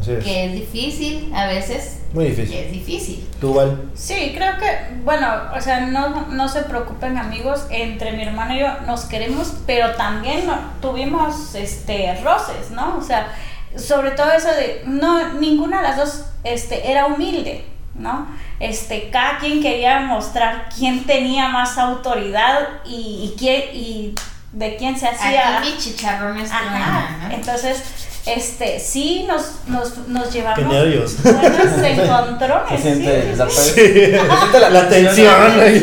[0.08, 0.24] Es.
[0.24, 2.58] Que es difícil, a veces Muy difícil.
[2.58, 3.28] es difícil.
[3.39, 3.89] ¿Tú, Val?
[3.96, 8.60] Sí, creo que, bueno, o sea, no, no se preocupen amigos, entre mi hermano y
[8.60, 12.98] yo nos queremos, pero también no- tuvimos este roces, ¿no?
[12.98, 13.28] O sea,
[13.76, 18.28] sobre todo eso de, no, ninguna de las dos este, era humilde, ¿no?
[18.60, 24.16] Este, cada quien quería mostrar quién tenía más autoridad y, y, quién, y
[24.54, 25.58] de quién se hacía...
[25.58, 27.18] Aquí mi chicharrón es Ajá.
[27.28, 27.34] ¿no?
[27.36, 27.84] Entonces,
[28.25, 31.21] este, sí nos, nos, nos llevamos Qué nervios.
[31.21, 32.69] buenos encontrones.
[32.69, 35.59] Se sí, siente, pues, se siente la, la tensión.
[35.59, 35.79] ahí.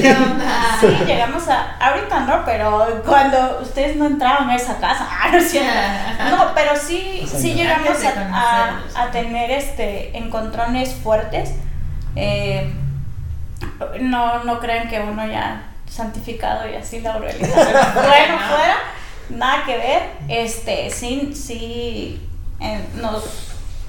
[0.81, 1.77] Sí, llegamos a.
[1.79, 5.07] Ahorita no, pero cuando ustedes no entraron a esa casa.
[5.23, 5.71] Ah, no es cierto.
[6.31, 7.91] No, pero sí, sí llegamos
[8.33, 11.51] a, a, tener este encontrones fuertes.
[12.17, 12.73] Eh,
[14.01, 18.77] no, no crean que uno ya santificado y así la bueno, fuera,
[19.29, 20.03] nada que ver.
[20.29, 22.30] Este, sí, sí,
[22.61, 23.25] eh, nos,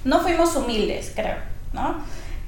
[0.04, 1.36] no fuimos humildes, creo,
[1.74, 1.96] ¿no?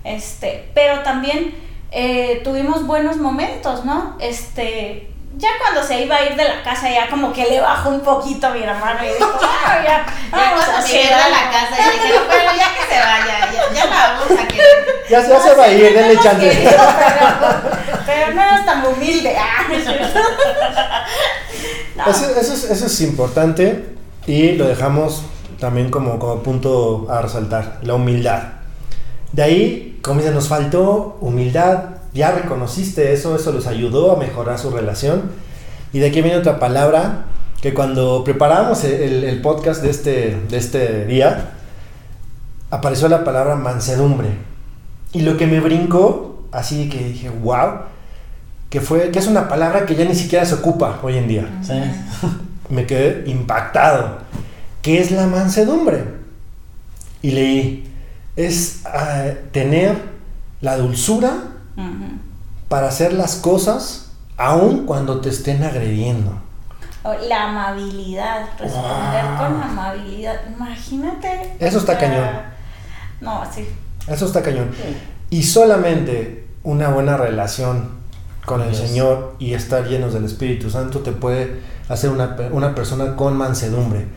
[0.03, 1.55] Este, pero también
[1.91, 4.17] eh, tuvimos buenos momentos, ¿no?
[4.19, 7.89] Este, ya cuando se iba a ir de la casa, ya como que le bajó
[7.89, 11.29] un poquito a mi hermano y dijo, "Ah, ya, Ya vamos a hacer llegó a
[11.29, 11.51] la algo".
[11.51, 14.85] casa y dijeron, pero ya que se vaya, ya, ya la vamos a querer.
[15.09, 16.49] Ya, ya se va a ir, denle chance.
[16.49, 19.35] querido, pero, pero no es tan humilde.
[19.37, 19.63] Ah,
[21.95, 22.05] no.
[22.05, 22.11] No.
[22.11, 23.85] Eso, eso es, eso es importante
[24.25, 25.23] y lo dejamos
[25.63, 28.43] también como, como punto a resaltar, la humildad.
[29.31, 34.59] De ahí, como dice, nos faltó humildad, ya reconociste eso, eso los ayudó a mejorar
[34.59, 35.31] su relación.
[35.93, 37.27] Y de aquí viene otra palabra
[37.61, 41.51] que cuando preparamos el, el podcast de este, de este día,
[42.69, 44.31] apareció la palabra mansedumbre.
[45.13, 47.83] Y lo que me brincó, así que dije, wow,
[48.69, 51.47] que, fue, que es una palabra que ya ni siquiera se ocupa hoy en día
[51.61, 51.73] sí.
[52.69, 54.17] me quedé impactado.
[54.83, 56.03] ¿Qué es la mansedumbre?
[57.23, 57.91] Y leí,
[58.35, 59.97] es ah, tener
[60.61, 61.33] la dulzura
[62.67, 66.37] para hacer las cosas aun cuando te estén agrediendo.
[67.03, 69.37] O La amabilidad, responder Wow.
[69.37, 70.35] con amabilidad.
[70.55, 71.55] Imagínate.
[71.59, 72.29] Eso está sea, cañón.
[73.21, 73.67] No, sí.
[74.07, 74.69] Eso está cañón.
[75.29, 77.89] Y solamente una buena relación
[78.45, 78.75] con el.
[78.75, 84.07] Señor y estar llenos del Espíritu Santo te puede hacer una, una persona con mansedumbre.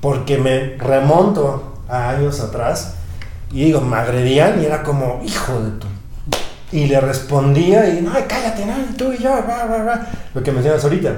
[0.00, 2.94] Porque me remonto a años atrás
[3.52, 5.86] y digo, me agredían y era como, hijo de tu.
[6.72, 10.52] Y le respondía y, no, cállate, no, tú y yo, bla, bla, bla", lo que
[10.52, 11.12] mencionas ahorita.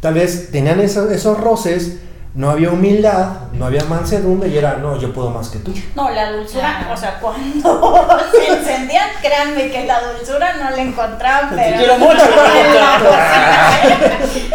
[0.00, 1.98] Tal vez tenían esos, esos roces,
[2.34, 5.74] no había humildad, no había mansedumbre y era, no, yo puedo más que tú.
[5.94, 11.50] No, la dulzura, o sea, cuando se encendían, créanme que la dulzura no la encontraban,
[11.50, 11.76] Te pero...
[11.76, 12.22] quiero mucho.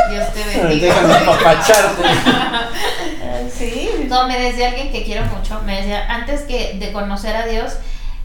[0.09, 0.87] Dios te bendiga.
[0.87, 2.03] Déjame apapacharte.
[4.07, 7.73] No, me decía alguien que quiero mucho, me decía, antes que de conocer a Dios,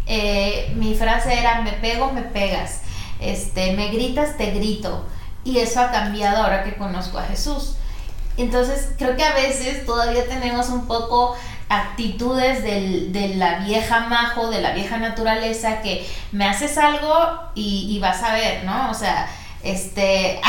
[0.07, 2.81] eh, mi frase era, me pego, me pegas,
[3.21, 5.07] este, me gritas, te grito.
[5.45, 7.75] Y eso ha cambiado ahora que conozco a Jesús.
[8.37, 11.37] Entonces, creo que a veces todavía tenemos un poco
[11.69, 17.15] actitudes del- de la vieja majo, de la vieja naturaleza, que me haces algo
[17.55, 18.91] y, y vas a ver, ¿no?
[18.91, 19.29] O sea,
[19.63, 20.41] este...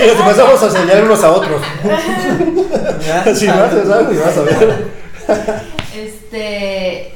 [0.00, 1.62] Y nos empezamos a señalar unos a otros.
[3.38, 4.90] si no haces algo y vas a ver.
[5.94, 7.14] Este.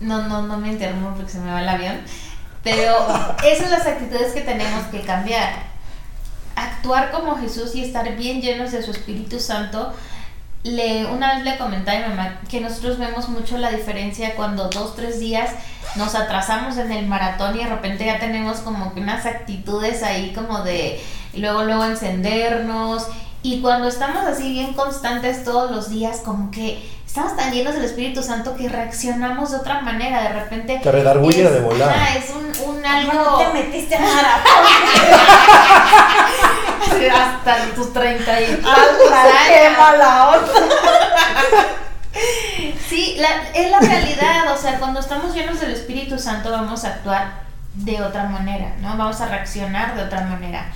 [0.00, 2.00] No, no, no me interrumpo porque se me va el avión.
[2.62, 2.94] Pero
[3.44, 5.70] esas son las actitudes que tenemos que cambiar.
[6.54, 9.92] Actuar como Jesús y estar bien llenos de su Espíritu Santo.
[10.62, 14.68] Le, una vez le comenté a mi mamá que nosotros vemos mucho la diferencia cuando
[14.68, 15.50] dos, tres días
[15.96, 20.32] nos atrasamos en el maratón y de repente ya tenemos como que unas actitudes ahí
[20.34, 21.02] como de
[21.34, 23.06] luego, luego encendernos.
[23.42, 27.84] Y cuando estamos así bien constantes todos los días, como que estamos tan llenos del
[27.84, 30.22] Espíritu Santo que reaccionamos de otra manera.
[30.22, 30.78] De repente.
[30.82, 31.96] Te redarguye de volar.
[32.18, 33.38] es un, un No algo.
[33.38, 34.52] te metiste a maratón.
[37.12, 38.66] hasta tus 30 y tantos
[39.12, 39.78] ¡Hala, qué años.
[39.78, 40.52] mala onda!
[42.88, 46.88] Sí, la- es la realidad, o sea, cuando estamos llenos del Espíritu Santo vamos a
[46.88, 48.96] actuar de otra manera, ¿no?
[48.96, 50.72] Vamos a reaccionar de otra manera.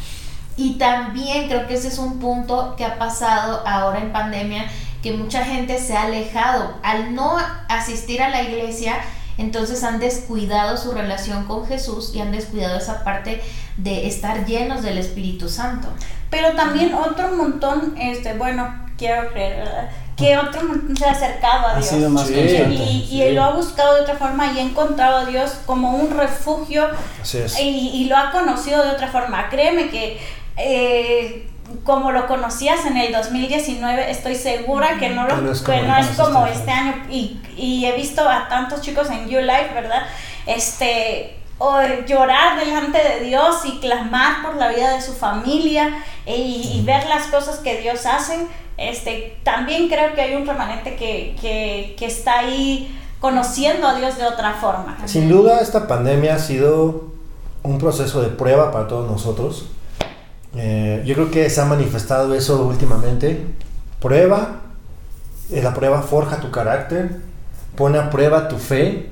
[0.56, 4.64] Y también creo que ese es un punto que ha pasado ahora en pandemia,
[5.02, 6.78] que mucha gente se ha alejado.
[6.84, 7.36] Al no
[7.68, 8.94] asistir a la iglesia,
[9.36, 13.42] entonces han descuidado su relación con Jesús y han descuidado esa parte
[13.76, 15.88] de estar llenos del Espíritu Santo.
[16.30, 19.90] Pero también otro montón, este, bueno, quiero creer, ¿verdad?
[20.16, 21.86] Que otro montón se ha acercado a Ha Dios.
[21.88, 22.34] sido más Sí.
[22.34, 22.74] constante.
[22.74, 23.30] y, y Sí.
[23.32, 26.86] lo ha buscado de otra forma y ha encontrado a Dios como un refugio
[27.20, 27.58] Así es.
[27.58, 29.48] y, y lo ha conocido de otra forma.
[29.48, 30.20] Créeme que
[30.56, 31.48] eh,
[31.82, 35.72] como lo conocías en el 2019, estoy segura que no, lo, Que no es que
[35.72, 36.52] como no lo es como ahora.
[36.52, 36.94] este año.
[37.10, 40.02] Y, y he visto a tantos chicos en You Life, ¿verdad?
[40.46, 46.36] Este, o llorar delante de Dios y clamar por la vida de su familia e-
[46.36, 48.46] y, y ver las cosas que Dios hace.
[48.76, 54.18] Este, también creo que hay un remanente que, que, que está ahí conociendo a Dios
[54.18, 54.98] de otra forma.
[55.06, 57.04] Sin duda esta pandemia ha sido
[57.62, 59.66] un proceso de prueba para todos nosotros.
[60.56, 63.46] Eh, yo creo que se ha manifestado eso últimamente.
[64.00, 64.60] Prueba,
[65.50, 67.20] eh, la prueba forja tu carácter,
[67.76, 69.10] pone a prueba tu fe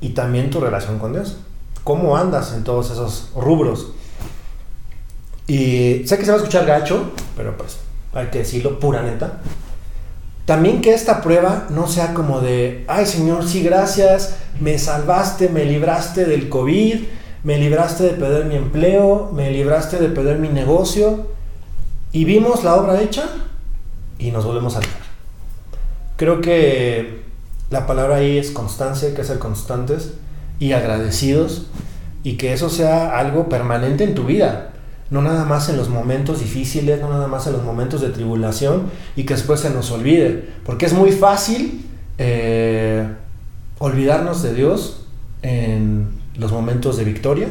[0.00, 1.38] y también tu relación con Dios.
[1.86, 3.92] ¿Cómo andas en todos esos rubros?
[5.46, 7.76] Y sé que se va a escuchar gacho, pero pues
[8.12, 9.38] hay que decirlo pura neta.
[10.46, 15.64] También que esta prueba no sea como de, ay Señor, sí, gracias, me salvaste, me
[15.64, 17.04] libraste del COVID,
[17.44, 21.28] me libraste de perder mi empleo, me libraste de perder mi negocio.
[22.10, 23.28] Y vimos la obra hecha
[24.18, 25.02] y nos volvemos a alejar.
[26.16, 27.22] Creo que
[27.70, 30.14] la palabra ahí es constancia, hay que ser constantes
[30.58, 31.66] y agradecidos
[32.22, 34.70] y que eso sea algo permanente en tu vida.
[35.10, 38.90] No nada más en los momentos difíciles, no nada más en los momentos de tribulación
[39.14, 40.48] y que después se nos olvide.
[40.64, 41.86] Porque es muy fácil
[42.18, 43.06] eh,
[43.78, 45.06] olvidarnos de Dios
[45.42, 47.48] en los momentos de victoria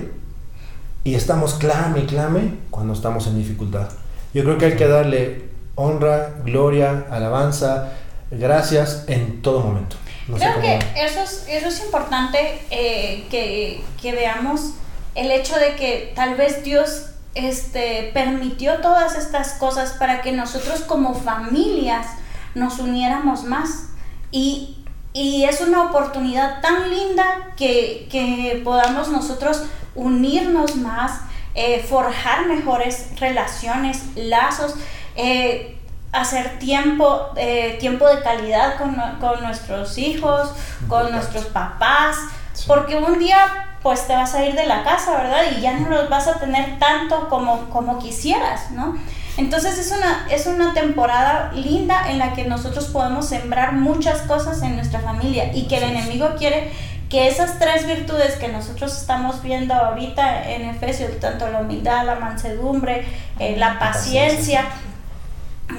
[1.06, 3.89] y estamos clame clame cuando estamos en dificultad.
[4.34, 7.94] Yo creo que hay que darle honra, gloria, alabanza,
[8.32, 9.96] gracias en todo momento.
[10.28, 14.72] No Creo que eso es, eso es importante eh, que, que veamos
[15.14, 20.82] el hecho de que tal vez Dios este, permitió todas estas cosas para que nosotros
[20.82, 22.08] como familias
[22.56, 23.90] nos uniéramos más.
[24.32, 24.84] Y,
[25.14, 31.22] y es una oportunidad tan linda que, que podamos nosotros unirnos más,
[31.54, 34.76] eh, forjar mejores relaciones, lazos.
[35.16, 35.78] eh,
[36.19, 40.51] hacer tiempo, eh, tiempo de calidad con, con nuestros hijos,
[40.88, 42.15] con nuestros papás,
[42.54, 42.63] Sí.
[42.67, 43.38] porque un día
[43.84, 45.41] pues te vas a ir de la casa, ¿verdad?
[45.58, 48.97] Y ya no los vas a tener tanto como, como quisieras, ¿no?
[49.38, 54.62] Entonces es una, es una temporada linda en la que nosotros podemos sembrar muchas cosas
[54.62, 56.71] en nuestra familia y que el enemigo quiere
[57.10, 62.15] que esas tres virtudes que nosotros estamos viendo ahorita en Efesios, tanto la humildad, la
[62.15, 63.06] mansedumbre,
[63.38, 64.63] eh, la paciencia,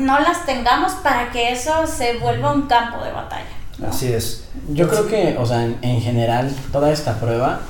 [0.00, 3.44] no las tengamos para que eso se vuelva un campo de batalla.
[3.78, 3.88] ¿no?
[3.88, 4.44] Así es.
[4.70, 7.60] Yo creo que, o sea, en, en general, toda esta prueba,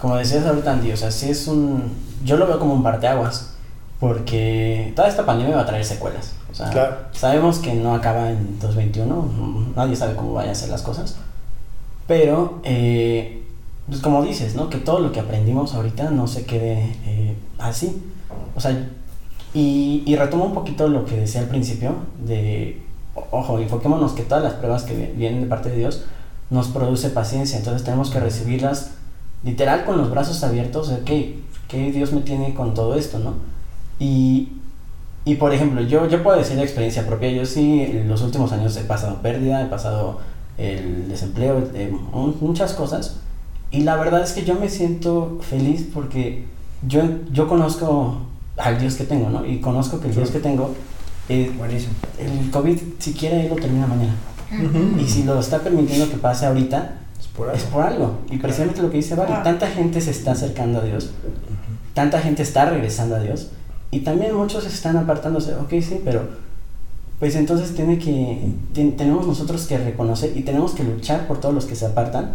[0.00, 1.92] como decías ahorita, Andy, o sea, sí es un.
[2.24, 3.54] Yo lo veo como un parteaguas,
[4.00, 6.32] porque toda esta pandemia va a traer secuelas.
[6.50, 6.96] O sea, Claro.
[7.12, 11.16] sabemos que no acaba en 2021, mm, nadie sabe cómo vayan a ser las cosas,
[12.06, 13.42] pero, eh,
[13.88, 14.68] pues como dices, ¿no?
[14.70, 18.02] Que todo lo que aprendimos ahorita no se quede eh, así.
[18.54, 18.88] O sea,
[19.56, 22.82] y, y retomo un poquito lo que decía al principio, de,
[23.30, 26.04] ojo, enfoquémonos que todas las pruebas que vi- vienen de parte de Dios
[26.50, 28.90] nos produce paciencia, entonces tenemos que recibirlas
[29.44, 33.34] literal con los brazos abiertos, de que ¿qué Dios me tiene con todo esto, no?
[33.98, 34.48] Y,
[35.24, 38.52] y por ejemplo, yo, yo puedo decir de experiencia propia, yo sí en los últimos
[38.52, 40.20] años he pasado pérdida, he pasado
[40.58, 43.16] el desempleo, eh, mu- muchas cosas,
[43.70, 46.44] y la verdad es que yo me siento feliz porque
[46.86, 48.18] yo, yo conozco
[48.56, 49.44] al Dios que tengo, ¿no?
[49.46, 50.74] Y conozco que el Dios que tengo,
[51.28, 51.92] eh, Buenísimo.
[52.18, 54.14] el COVID, si quiere, él lo termina mañana.
[54.52, 55.00] Ujú.
[55.00, 57.70] Y si lo está permitiendo que pase ahorita, Es por es algo.
[57.72, 58.18] por algo.
[58.30, 59.42] Y precisamente lo que dice Vale, Ah.
[59.42, 61.10] tanta gente se está acercando a Dios,
[61.94, 63.48] tanta gente está regresando a Dios,
[63.90, 65.54] y también muchos están apartándose.
[65.54, 66.22] Ok, sí, pero
[67.18, 71.54] pues entonces tiene que, ten- tenemos nosotros que reconocer y tenemos que luchar por todos
[71.54, 72.34] los que se apartan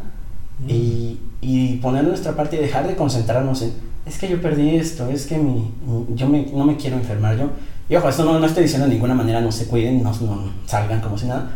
[0.68, 3.74] y, y poner nuestra parte y dejar de concentrarnos en,
[4.06, 7.38] es que yo perdí esto, es que mi, mi- yo me, no me quiero enfermar
[7.38, 7.50] yo.
[7.90, 10.52] Y ojo, esto no, no estoy diciendo de ninguna manera no se cuiden, no, no
[10.66, 11.52] salgan como si nada,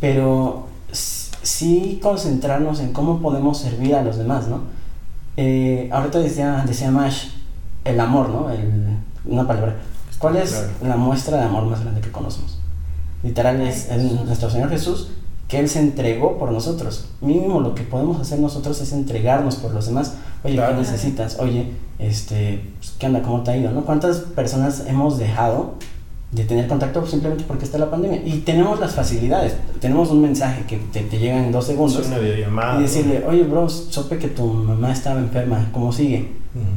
[0.00, 4.62] pero sí concentrarnos en cómo podemos servir a los demás, ¿no?
[5.36, 7.28] Eh, ahorita decía, decía Mash,
[7.84, 8.50] el amor, ¿no?
[8.50, 9.76] El, una palabra.
[10.18, 10.68] ¿Cuál es Claro.
[10.82, 12.58] la muestra de amor más grande que conocemos?
[13.22, 15.08] Literal es, es nuestro Señor Jesús,
[15.48, 17.06] que Él se entregó por nosotros.
[17.20, 20.14] Mínimo lo que podemos hacer nosotros es entregarnos por los demás.
[20.42, 20.74] Oye, Claro.
[20.74, 21.38] ¿qué necesitas?
[21.38, 23.22] Oye, este, pues, ¿qué onda?
[23.22, 23.70] ¿Cómo te ha ido?
[23.70, 23.84] ¿no?
[23.84, 25.74] ¿Cuántas personas hemos dejado
[26.32, 28.20] de tener contacto simplemente porque está la pandemia?
[28.26, 29.54] Y tenemos las facilidades.
[29.80, 32.00] Tenemos un mensaje que te, te llega en dos segundos.
[32.00, 32.78] Es una videollamada.
[32.80, 36.28] Y decirle, oye, bro, supe que tu mamá estaba enferma, ¿cómo sigue?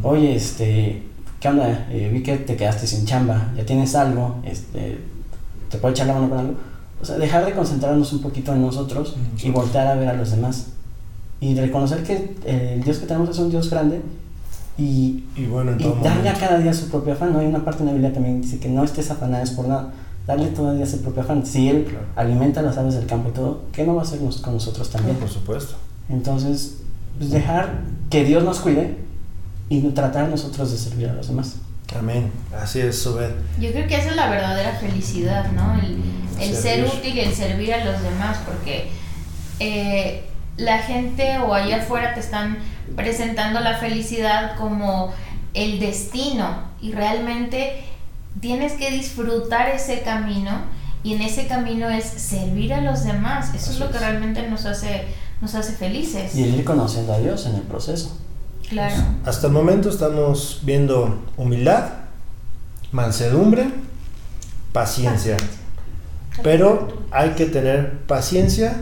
[0.04, 1.04] Oye, este,
[1.40, 1.88] ¿qué onda?
[1.90, 5.00] Eh, vi que te quedaste sin chamba, ya tienes algo, este,
[5.72, 6.54] ¿te puedo echar la mano con algo?
[7.02, 10.14] O sea, dejar de concentrarnos un poquito en nosotros Mm, y voltear a ver a
[10.14, 10.68] los demás.
[11.42, 14.02] Y reconocer que eh, el Dios que tenemos es un Dios grande
[14.78, 15.72] y, Y bueno,
[16.04, 17.34] darle a cada día su propio afán.
[17.34, 17.40] ¿no?
[17.40, 19.92] Hay una parte en la Biblia también que dice que no estés afanados por nada.
[20.28, 21.46] Darle todo el día su propio afán.
[21.46, 22.06] Si Él Claro.
[22.16, 25.16] alimenta las aves del campo y todo, ¿qué no va a hacer con nosotros también?
[25.18, 25.76] Por supuesto.
[26.10, 26.78] Entonces,
[27.18, 28.98] pues dejar que Dios nos cuide
[29.70, 31.56] y tratar nosotros de servir a los demás.
[31.98, 32.32] Amén.
[32.56, 33.32] Así es, Subed.
[33.60, 35.80] Yo creo que esa es la verdadera felicidad, ¿no?
[35.82, 35.98] El,
[36.40, 38.90] el ser útil y el servir a los demás, porque
[39.60, 40.24] eh,
[40.58, 42.58] la gente o allá afuera te están
[42.96, 45.14] presentando la felicidad como
[45.54, 47.84] el destino y realmente
[48.40, 50.52] tienes que disfrutar ese camino
[51.04, 53.54] y en ese camino es servir a los demás.
[53.54, 54.02] Eso es lo que es.
[54.02, 55.06] realmente nos hace,
[55.42, 56.36] nos hace felices.
[56.36, 58.18] Y el ir conociendo a Dios en el proceso.
[58.70, 58.96] Claro.
[59.26, 61.90] Hasta el momento estamos viendo humildad,
[62.92, 63.70] mansedumbre,
[64.72, 65.38] paciencia.
[66.44, 68.78] Pero hay que tener paciencia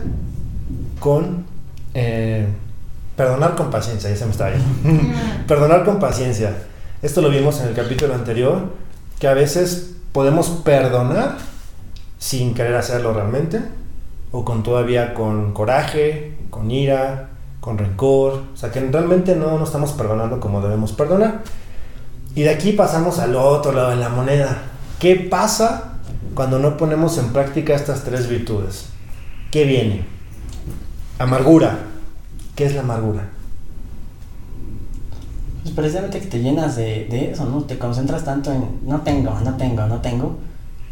[1.00, 1.46] con...
[1.94, 2.46] eh,
[3.16, 4.50] perdonar con paciencia, ya se me está.
[4.84, 5.46] Mm.
[5.48, 6.52] perdonar con paciencia.
[7.02, 8.72] Esto lo vimos en el capítulo anterior,
[9.18, 11.36] que a veces podemos perdonar
[12.18, 13.60] sin querer hacerlo realmente,
[14.30, 17.27] o con todavía con coraje, con ira,
[17.60, 21.42] con rencor, o sea que realmente no nos estamos perdonando como debemos perdonar.
[22.34, 24.62] Y de aquí pasamos al otro lado de la moneda.
[25.00, 25.98] ¿Qué pasa
[26.34, 28.86] cuando no ponemos en práctica estas tres virtudes?
[29.50, 30.04] ¿Qué viene?
[31.18, 31.78] Amargura.
[32.54, 33.28] ¿Qué es la amargura?
[35.62, 37.62] Pues precisamente que te llenas de, de eso, ¿no?
[37.62, 40.38] Te concentras tanto en no tengo, no tengo, no tengo,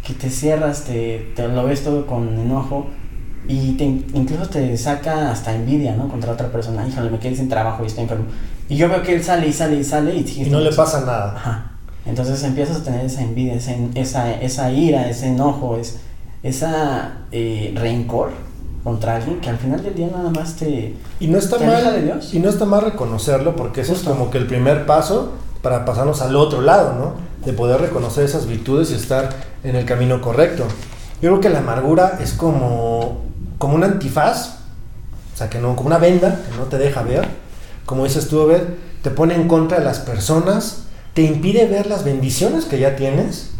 [0.05, 2.87] que te cierras, te, te lo ves todo con enojo
[3.49, 6.09] y te, incluso te saca hasta envidia, ¿no?
[6.09, 6.87] Contra otra persona.
[6.87, 8.25] Híjole, me quedé sin trabajo y estoy enfermo.
[8.69, 11.01] Y yo veo que él sale y sale y sale y, Y no le pasa
[11.01, 11.35] nada.
[11.37, 11.71] Ajá.
[12.05, 15.99] Entonces empiezas a tener esa envidia, ese- esa, esa ira, ese enojo, es,
[16.43, 18.31] esa eh, rencor
[18.85, 20.95] contra alguien que al final del día nada más te...
[21.19, 22.35] Y no está ¿Te aleja de mal, Dios?
[22.35, 24.11] y no está mal reconocerlo porque eso Justo.
[24.13, 25.33] es como que el primer paso
[25.63, 27.15] para pasarnos al otro lado, ¿no?
[27.45, 29.31] De poder reconocer esas virtudes y estar
[29.65, 30.65] en el camino correcto.
[31.21, 33.23] Yo creo que la amargura es como,
[33.59, 34.57] como un antifaz,
[35.35, 37.29] o sea, que no, como una venda que no te deja ver.
[37.85, 38.63] Como dices tú, Obed,
[39.03, 40.85] te pone en contra de las personas,
[41.15, 43.51] te impide ver las bendiciones que ya tienes,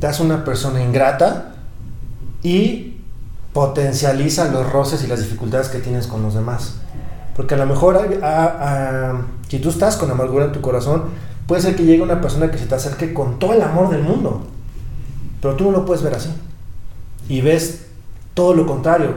[0.00, 1.54] te hace una persona ingrata
[2.42, 2.94] y
[3.52, 6.74] potencializa los roces y las dificultades que tienes con los demás.
[7.34, 8.28] Porque a lo mejor, a-
[9.10, 11.04] a- si tú estás con amargura en tu corazón,
[11.46, 14.02] puede ser que llegue una persona que se te acerque con todo el amor del
[14.02, 14.46] mundo.
[15.40, 16.30] Pero tú no lo puedes ver así.
[17.28, 17.86] Y ves
[18.38, 19.16] todo lo contrario.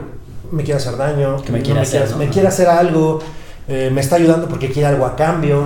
[0.50, 2.18] Me quiere hacer daño, Que me no quiere hacer, quiere- ¿no?
[2.18, 3.20] me quiere hacer algo,
[3.68, 5.64] eh, me está ayudando porque quiere algo a cambio.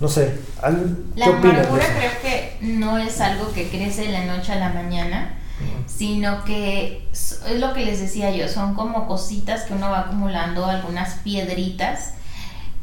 [0.00, 4.12] No sé, al- La ¿qué de amargura creo que no es algo que crece de
[4.12, 5.34] la noche a la mañana,
[5.86, 10.64] sino que es lo que les decía yo, son como cositas que uno va acumulando,
[10.66, 12.12] algunas piedritas,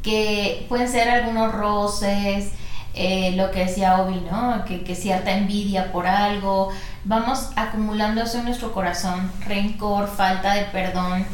[0.01, 2.49] que pueden ser algunos roces,
[2.93, 4.63] eh, lo que decía Obi, ¿no?
[4.65, 6.69] Que, que cierta envidia por algo,
[7.05, 11.25] vamos acumulando eso en nuestro corazón, rencor, falta de perdón,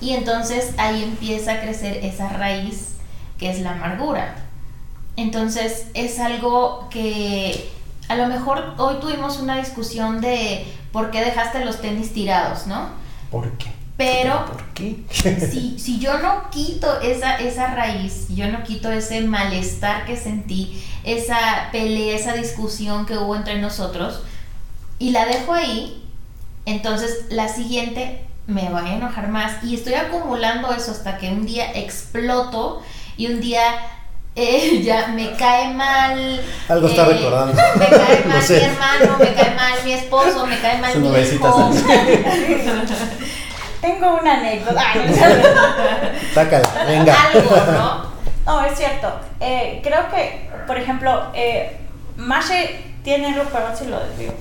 [0.00, 2.96] y entonces ahí empieza a crecer esa raíz
[3.38, 4.34] que es la amargura.
[5.16, 7.70] Entonces es algo que
[8.08, 12.88] a lo mejor hoy tuvimos una discusión de por qué dejaste los tenis tirados, ¿no?
[13.30, 13.72] ¿Por qué?
[13.96, 14.96] Pero ¿Por qué?
[15.10, 20.82] si, si yo no quito esa, esa raíz, yo no quito ese malestar que sentí,
[21.04, 24.22] esa pelea, esa discusión que hubo entre nosotros,
[24.98, 26.02] y la dejo ahí,
[26.66, 31.46] entonces la siguiente me va a enojar más y estoy acumulando eso hasta que un
[31.46, 32.82] día exploto
[33.16, 33.62] y un día
[34.36, 36.40] eh, ya me cae mal.
[36.68, 37.54] Algo está eh, recordando.
[37.54, 38.58] Me cae mal No sé.
[38.58, 41.70] mi hermano, me cae mal mi esposo, me cae mal Su mi hijo.
[43.84, 44.82] Tengo una anécdota.
[46.34, 47.14] Sácala, venga.
[47.32, 48.04] Algo, ¿no?
[48.46, 49.12] No, es cierto.
[49.40, 51.76] Eh, creo que, por ejemplo, eh,
[52.16, 54.32] Mashe tiene algo, perdón si lo desvío.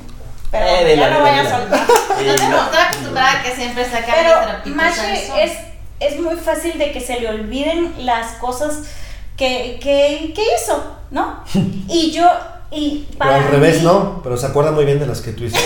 [0.51, 1.79] Pero Eh, ya dila, no voy a soltar.
[1.87, 2.63] No te no.
[2.63, 5.51] estoy acostumbrada a que siempre saca Pero Mashe es,
[5.99, 8.79] es muy fácil de que se le olviden las cosas
[9.35, 11.43] que, que, que hizo, ¿no?
[11.89, 12.29] Y yo,
[12.71, 15.31] y Pero para al revés mí- no, pero se acuerda muy bien de las que
[15.31, 15.65] tú hiciste.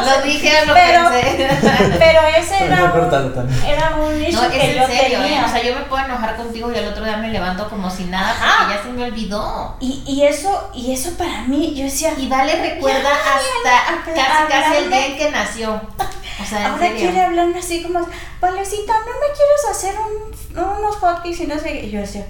[0.00, 0.28] No Lo sé.
[0.28, 1.48] dije, lo pero, pensé.
[1.98, 5.40] pero ese era un, era un issue No, es que yo en serio, tenía.
[5.40, 5.44] ¿eh?
[5.44, 8.04] O sea, yo me puedo enojar contigo y al otro día me levanto como si
[8.04, 8.58] nada Ajá.
[8.64, 9.76] porque ya se me olvidó.
[9.80, 14.52] y, y eso, y eso para mí, yo decía, Y Vale recuerda Ya, hasta casi
[14.52, 15.80] casi el día en que nació.
[16.42, 16.98] O sea, Ahora serio.
[16.98, 18.00] quiere hablarme así como,
[18.40, 21.84] Valecita, ¿no me quieres hacer un, unos hotcakes y no sé qué?
[21.84, 22.24] Y yo decía,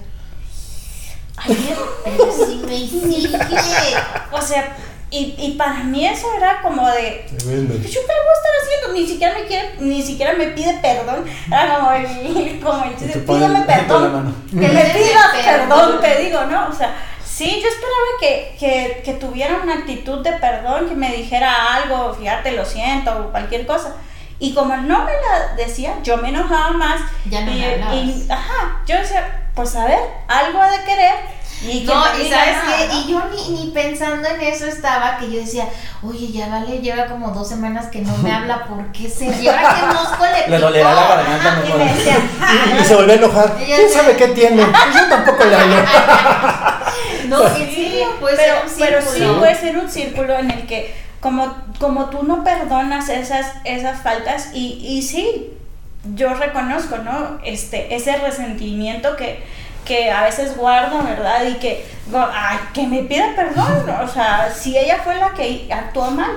[1.36, 3.38] ay, Pero sí me hiciste.
[4.32, 4.76] o sea,
[5.10, 7.74] y, y para mí eso era como de, Tremendo.
[7.76, 9.00] pues, ¿yo qué voy a estar haciendo?
[9.00, 11.24] Ni siquiera me quiere, ni siquiera me pide perdón.
[11.48, 14.34] Era como el, como el chiste, pídeme perdón.
[14.50, 16.00] Que me pidas perdón.
[16.00, 16.68] te digo, ¿no?
[16.68, 16.94] O sea,
[17.24, 22.14] sí, yo esperaba que, que, que tuviera una actitud de perdón, que me dijera algo,
[22.14, 23.96] fíjate, lo siento, o cualquier cosa.
[24.38, 27.00] Y como no me la decía, yo me enojaba más.
[27.28, 29.98] Ya no y, me y, ajá, yo decía, pues a ver,
[30.28, 31.14] algo ha de querer.
[31.62, 32.94] Y No, y sabes qué, ¿no?
[33.00, 35.66] y yo ni, ni pensando en eso estaba, que yo decía,
[36.02, 39.74] oye, ya vale, lleva como dos semanas que no me habla, ¿por qué se ahora
[39.74, 40.66] que mosco le Le picó?
[40.66, 42.16] dolerá la garganta Ajá, Y decía,
[42.78, 43.56] Y, y se volvió a enojar.
[43.64, 44.64] ¿Quién sabe qué tiene?
[44.64, 45.76] Pues yo tampoco le hablo.
[47.28, 49.38] No, en serio, pues pero, era un pero sí círculo.
[49.38, 54.48] puede ser un círculo en el que como, como tú no perdonas esas, esas faltas
[54.52, 55.52] y, y sí,
[56.16, 57.38] yo reconozco, ¿no?
[57.44, 59.44] Este, ese resentimiento que,
[59.84, 61.46] que a veces guardo, ¿verdad?
[61.46, 66.10] Y que, ay, que me pida perdón, o sea, si ella fue la que actuó
[66.10, 66.32] mal.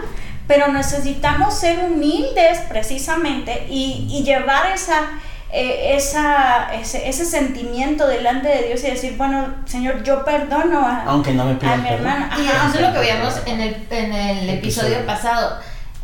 [0.46, 5.12] Pero necesitamos ser humildes precisamente y, y llevar esa,
[5.56, 11.04] eh, esa, ese, ese sentimiento delante de Dios y decir, bueno, Señor, yo perdono a,
[11.04, 12.32] Aunque no me a mi hermana.
[12.40, 15.06] Y eso es lo que veíamos en el, en el episodio Episodio.
[15.06, 15.60] pasado,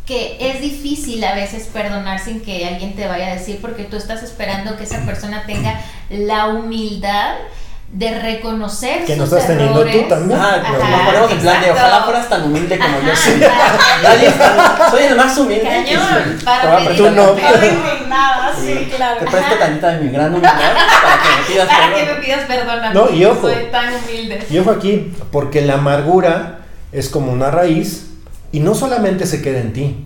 [0.05, 3.97] que es difícil a veces perdonar sin que alguien te vaya a decir, porque tú
[3.97, 7.35] estás esperando que esa persona tenga la humildad
[7.91, 10.03] de reconocer Que no sus estás teniendo errores.
[10.03, 10.39] tú también.
[10.39, 13.33] Ah, Ajá, nos ponemos en plan de ojalá fueras tan humilde como yo Ajá, soy.
[13.39, 13.77] claro.
[14.03, 15.63] Nadie es tan- soy el más humilde.
[15.63, 17.25] Cañón, Te para voy a pedir prestar Tú no.
[17.31, 17.65] tantito.
[17.65, 19.19] indignada, sí, claro.
[19.19, 22.21] Te presto tantita de mi gran humildad para que me pidas Para que me perdón.
[22.23, 23.41] pidas perdón a No, mí, y ojo.
[23.41, 24.45] soy tan humilde.
[24.51, 26.59] Y ojo aquí, porque la amargura
[26.91, 28.05] es como una raíz
[28.51, 30.05] y no solamente se queda en ti.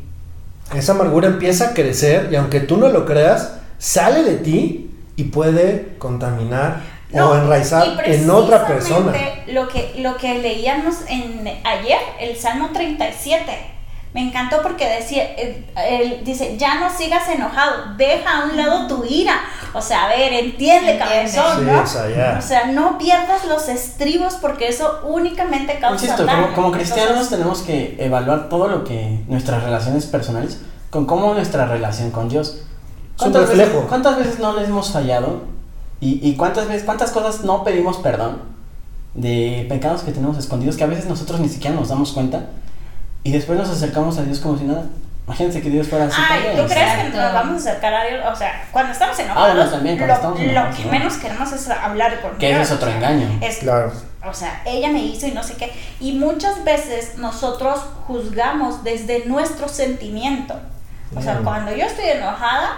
[0.74, 4.83] Esa amargura empieza a crecer y aunque tú no lo creas, sale de ti
[5.16, 6.82] y puede contaminar
[7.14, 9.14] o No, enraizar y en otra persona.
[9.48, 13.46] Lo que, lo que leíamos en, ayer, el Salmo 37,
[14.14, 18.88] me encantó porque decía, eh, él dice, ya no sigas enojado, deja a un lado
[18.88, 19.36] tu ira.
[19.76, 20.98] O sea, a ver, entiende, Entiende.
[21.00, 21.82] cabezón, Sí, ¿no?
[21.82, 22.38] o.
[22.38, 26.44] O sea, no pierdas los estribos porque eso únicamente causa Insisto, daño.
[26.44, 30.60] como, como cristianos Entonces, tenemos que evaluar todo lo que nuestras relaciones personales
[30.92, 32.64] con cómo nuestra relación con Dios.
[33.18, 33.86] Es un veces, reflejo.
[33.88, 35.42] ¿Cuántas veces no les hemos fallado?
[36.00, 38.42] ¿Y, y cuántas veces, cuántas cosas no pedimos perdón?
[39.14, 42.46] De pecados que tenemos escondidos que a veces nosotros ni siquiera nos damos cuenta
[43.24, 44.86] y después nos acercamos a Dios como si nada.
[45.26, 46.42] Imagínense que Dios fuera así Ay.
[46.58, 47.22] ¿tú crees que Exacto.
[47.22, 48.22] nos vamos a acercar a Dios?
[48.30, 50.92] O sea, cuando estamos Ah, enojados, bueno, también, cuando lo, estamos lo enojados, que ¿no?
[50.92, 52.60] menos queremos es hablar con Que Dios.
[52.62, 53.40] ese es otro o sea, engaño.
[53.42, 53.94] Es, Claro.
[54.26, 55.72] O sea, ella me hizo y no sé qué.
[56.02, 60.56] Y muchas veces nosotros juzgamos desde nuestro sentimiento.
[61.16, 62.70] O sea, cuando yo estoy enojada,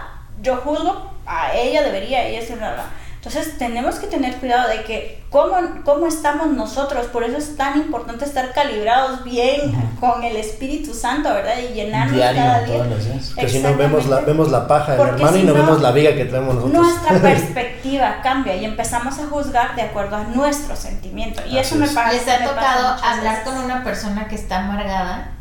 [0.42, 2.92] yo juzgo a ella, debería, ella es una...
[3.26, 7.76] Entonces tenemos que tener cuidado de que cómo, cómo estamos nosotros, por eso es tan
[7.80, 11.56] importante estar calibrados bien con el Espíritu Santo, ¿verdad?
[11.58, 12.76] Y llenarnos cada Diario, día.
[12.76, 13.34] todos los días.
[13.36, 15.92] Que si no vemos la, vemos la paja del hermano y no, no, vemos la
[15.92, 16.84] viga que traemos nosotros.
[16.84, 21.42] Nuestra perspectiva cambia y empezamos a juzgar de acuerdo a nuestro sentimiento.
[21.50, 22.12] Y eso me pasa.
[22.12, 25.32] ¿Les ha tocado hablar con una persona que está amargada?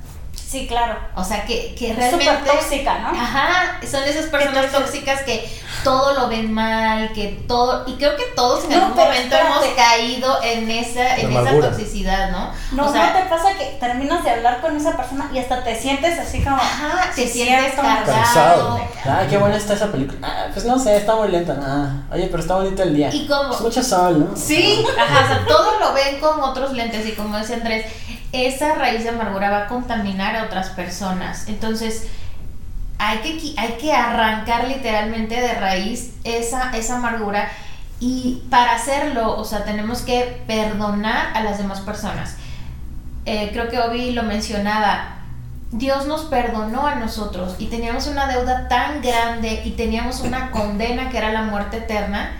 [0.55, 0.96] Sí, claro.
[1.16, 2.32] O sea, que, que Es realmente...
[2.32, 3.09] súper tóxica, ¿no?
[3.09, 5.50] Ajá, son esas personas Entonces- tóxicas que
[5.82, 7.82] todo lo ven mal, que todo...
[7.88, 9.48] Y creo que todos en No, algún momento espérate.
[9.66, 12.52] hemos caído en esa, en esa toxicidad, ¿no?
[12.72, 15.64] No, o sea, ¿no te pasa que terminas de hablar con esa persona y hasta
[15.64, 16.55] te sientes así como...
[16.57, 18.07] Ajá, te Sí, sientes cargado.
[18.07, 18.80] Cansado.
[19.07, 20.18] Ah, qué buena está esa película.
[20.22, 21.59] Ah, pues no sé, está muy lenta.
[21.61, 23.11] Ah, oye, pero está bonito el día.
[23.12, 24.36] Y como- Es mucho sol, ¿no?
[24.36, 27.86] Sí, ajá, o sea, todo lo ven con otros lentes y como decía Andrés,
[28.35, 31.49] esa raíz de amargura va a contaminar a otras personas.
[31.49, 32.09] Entonces,
[32.99, 37.49] hay que, hay que arrancar literalmente de raíz esa, esa amargura
[38.01, 42.37] y para hacerlo, o sea, tenemos que perdonar a las demás personas.
[43.24, 45.16] Eh, creo que Obi lo mencionaba,
[45.70, 51.09] Dios nos perdonó a nosotros y teníamos una deuda tan grande y teníamos una condena
[51.11, 52.32] que era la muerte eterna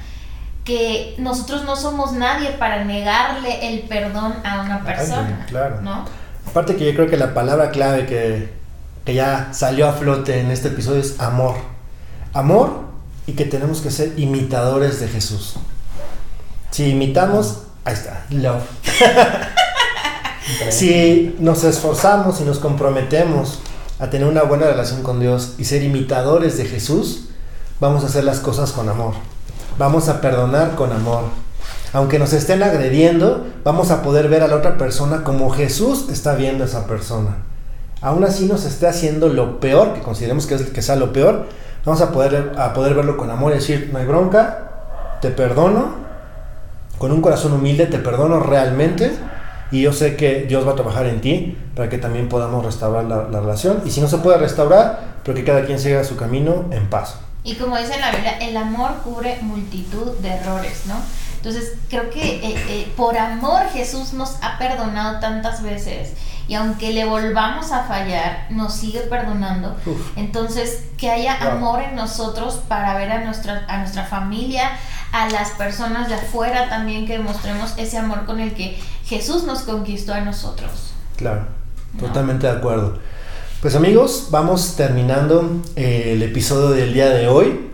[0.65, 5.83] que nosotros no somos nadie para negarle el perdón a una persona, claro.
[5.83, 6.05] ¿no?
[6.47, 8.51] Aparte que yo creo que la palabra clave que,
[9.05, 11.57] que ya salió a flote en este episodio es amor.
[12.33, 12.85] Amor
[13.27, 15.55] y que tenemos que ser imitadores de Jesús.
[16.71, 18.63] Si imitamos, ahí está, love.
[20.71, 23.61] Si nos esforzamos y nos comprometemos
[23.99, 27.29] a tener una buena relación con Dios y ser imitadores de Jesús,
[27.81, 29.15] vamos a hacer las cosas con amor.
[29.77, 31.25] Vamos a perdonar con amor.
[31.93, 36.35] Aunque nos estén agrediendo, vamos a poder ver a la otra persona como Jesús está
[36.35, 37.39] viendo a esa persona.
[38.01, 41.47] Aún así nos esté haciendo lo peor, que consideremos que, es, sea lo peor,
[41.85, 45.95] vamos a poder, a poder verlo con amor y decir, no hay bronca, te perdono,
[46.99, 49.11] con un corazón humilde te perdono realmente
[49.73, 53.05] y yo sé que Dios va a trabajar en ti para que también podamos restaurar
[53.05, 53.83] la, la relación.
[53.85, 57.24] Y si no se puede restaurar, pero que cada quien siga su camino en paz.
[57.45, 60.95] Y como dice la Biblia, el amor cubre multitud de errores, ¿no?
[61.37, 66.15] Entonces, creo que eh, eh, por amor Jesús nos ha perdonado tantas veces
[66.49, 69.77] y aunque le volvamos a fallar, nos sigue perdonando.
[69.85, 70.17] Uf.
[70.17, 71.51] Entonces, que haya Wow.
[71.53, 74.71] amor en nosotros para ver a nuestra, a nuestra familia,
[75.13, 79.63] a las personas de afuera también, que demostremos ese amor con el que Jesús nos
[79.63, 80.93] conquistó a nosotros.
[81.17, 81.47] Claro,
[81.93, 82.07] No.
[82.07, 82.99] totalmente de acuerdo.
[83.65, 87.71] Pues amigos, vamos terminando eh, el episodio del día de hoy.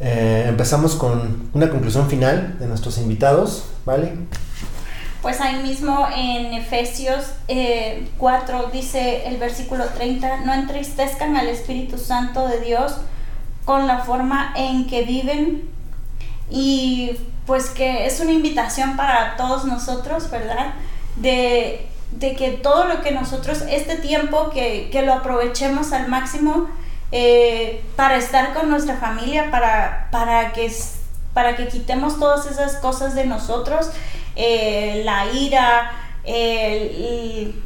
[0.00, 4.12] Eh, empezamos con una conclusión final de nuestros invitados, ¿vale?
[5.22, 11.96] Pues ahí mismo en Efesios eh, 4 dice el versículo 30, no entristezcan al Espíritu
[11.96, 12.96] Santo de Dios
[13.64, 15.62] con la forma en que viven
[16.50, 17.12] y
[17.46, 20.74] pues que es una invitación para todos nosotros, ¿verdad?
[21.14, 26.68] De, de que todo lo que nosotros, este tiempo, que, que lo aprovechemos al máximo
[27.12, 30.70] eh, para estar con nuestra familia, para, para, que,
[31.34, 33.90] para que quitemos todas esas cosas de nosotros,
[34.36, 35.92] eh, la ira,
[36.24, 37.62] el- el-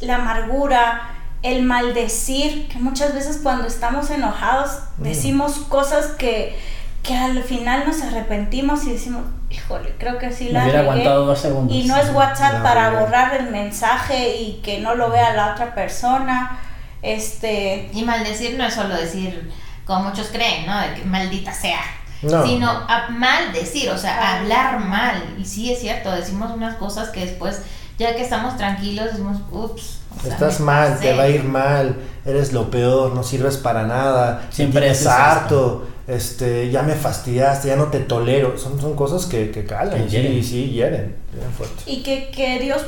[0.00, 1.08] la amargura,
[1.42, 5.02] el maldecir, que muchas veces cuando estamos enojados Mm.
[5.02, 6.56] decimos cosas que,
[7.02, 9.22] que al final nos arrepentimos y decimos,
[9.52, 10.90] híjole, creo que sí Me la hubiera regué".
[10.90, 11.76] aguantado dos segundos.
[11.76, 15.74] Y no es WhatsApp para borrar el mensaje y que no lo vea la otra
[15.74, 16.58] persona.
[17.02, 19.50] Este, Y maldecir no es solo decir,
[19.84, 20.78] como muchos creen, ¿no?
[20.80, 21.80] De que maldita sea.
[22.22, 22.46] No.
[22.46, 24.36] Sino a maldecir, o sea, Ah.
[24.38, 25.34] hablar mal.
[25.38, 27.62] Y sí es cierto, decimos unas cosas que después,
[27.98, 29.98] ya que estamos tranquilos, decimos, ups.
[30.16, 31.08] o sea, Estás mal, pasé".
[31.08, 35.88] te va a ir mal, eres lo peor, no sirves para nada, Siempre es harto,
[36.06, 38.58] este, ya me fastidiaste, ya no te tolero.
[38.58, 40.32] Son, son cosas que, que calan, Que hieren.
[40.32, 41.82] sí, sí, hieren, hieren fuerte.
[41.86, 42.82] y que, que Dios,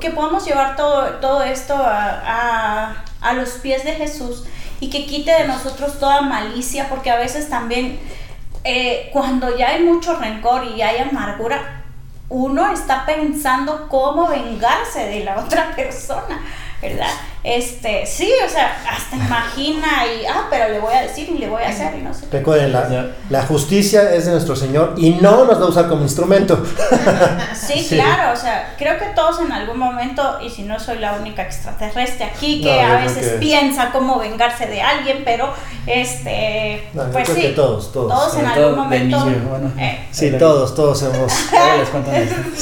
[0.00, 2.20] que podamos llevar todo, todo esto a,
[2.90, 4.44] a, a los pies de Jesús
[4.80, 7.98] y que quite de nosotros toda malicia, porque a veces también
[8.64, 11.82] eh, cuando ya hay mucho rencor y hay amargura,
[12.28, 16.40] uno está pensando cómo vengarse de la otra persona,
[16.82, 17.10] ¿verdad?
[17.48, 21.48] Este, sí, o sea, hasta imagina y, ah, pero le voy a decir y le
[21.48, 22.26] voy a hacer y no sé.
[22.32, 26.02] Recuerden, la, la justicia es de nuestro Señor y no nos va a usar como
[26.02, 26.60] instrumento.
[27.54, 27.96] Sí, Sí.
[27.96, 31.42] claro, o sea, creo que todos en algún momento, y si no soy la única
[31.42, 35.52] extraterrestre aquí que No, a veces que- piensa cómo vengarse de alguien, pero
[35.86, 38.36] este, No, pues creo sí, que todos, todos.
[38.36, 39.72] en algún momento niño, bueno.
[39.78, 41.32] eh, Sí, todos, todos hemos...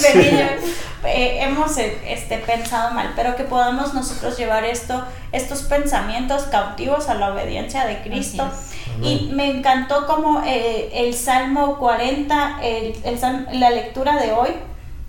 [0.03, 0.59] De
[1.07, 5.03] eh, hemos eh, este, pensado mal, pero que podamos nosotros llevar esto,
[5.33, 8.45] estos pensamientos cautivos a la obediencia de Cristo.
[9.03, 12.95] Y me encantó como eh, el Salmo 40, el,
[13.53, 14.51] la lectura de hoy,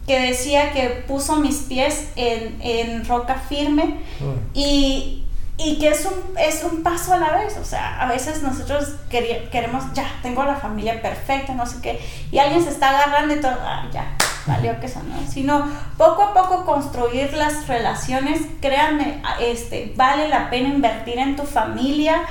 [0.07, 4.33] que decía que puso mis pies en, en roca firme Mm.
[4.53, 5.25] y,
[5.57, 7.57] y que es un, es un paso a la vez.
[7.57, 11.99] O sea, a veces nosotros quería- queremos, ya, tengo la familia perfecta, no sé qué,
[12.31, 14.15] y alguien se está agarrando y todo, ah, ya,
[14.45, 15.15] valió que eso, ¿no?
[15.29, 15.65] Sino
[15.97, 22.21] poco a poco construir las relaciones, créanme, este, vale la pena invertir en tu familia,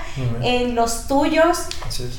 [0.43, 1.67] en los tuyos,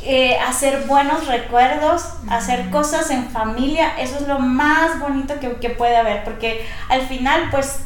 [0.04, 5.70] eh, hacer buenos recuerdos, hacer cosas en familia, eso es lo más bonito que, que
[5.70, 7.80] puede haber, porque al final pues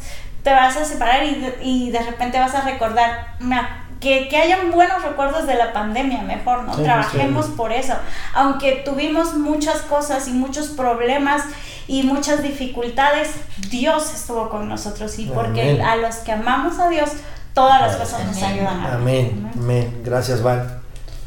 [0.44, 4.38] te vas a separar y de, y de repente vas a recordar "Ma, que, que
[4.38, 6.76] hayan buenos recuerdos de la pandemia, mejor, ¿no?
[6.76, 7.94] Sí, Trabajemos por eso,
[8.34, 11.44] aunque tuvimos muchas cosas y muchos problemas
[11.88, 13.30] y muchas dificultades,
[13.70, 15.82] Dios estuvo con nosotros y porque Amén.
[15.82, 17.10] a los que amamos a Dios,
[17.54, 18.60] todas las cosas nos Amén.
[18.60, 18.80] ayudan.
[18.80, 20.02] a Amén, amén.
[20.06, 20.80] Gracias, Val.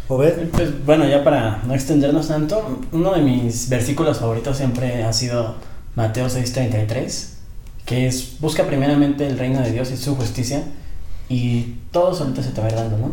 [0.08, 0.48] Obed.
[0.50, 5.56] Pues bueno, ya para no extendernos tanto, uno de mis versículos favoritos siempre ha sido
[5.94, 7.28] Mateo 6:33,
[7.84, 10.62] que es busca primeramente el reino de Dios y su justicia
[11.32, 13.12] y todo solito se te va a ir dando, ¿no?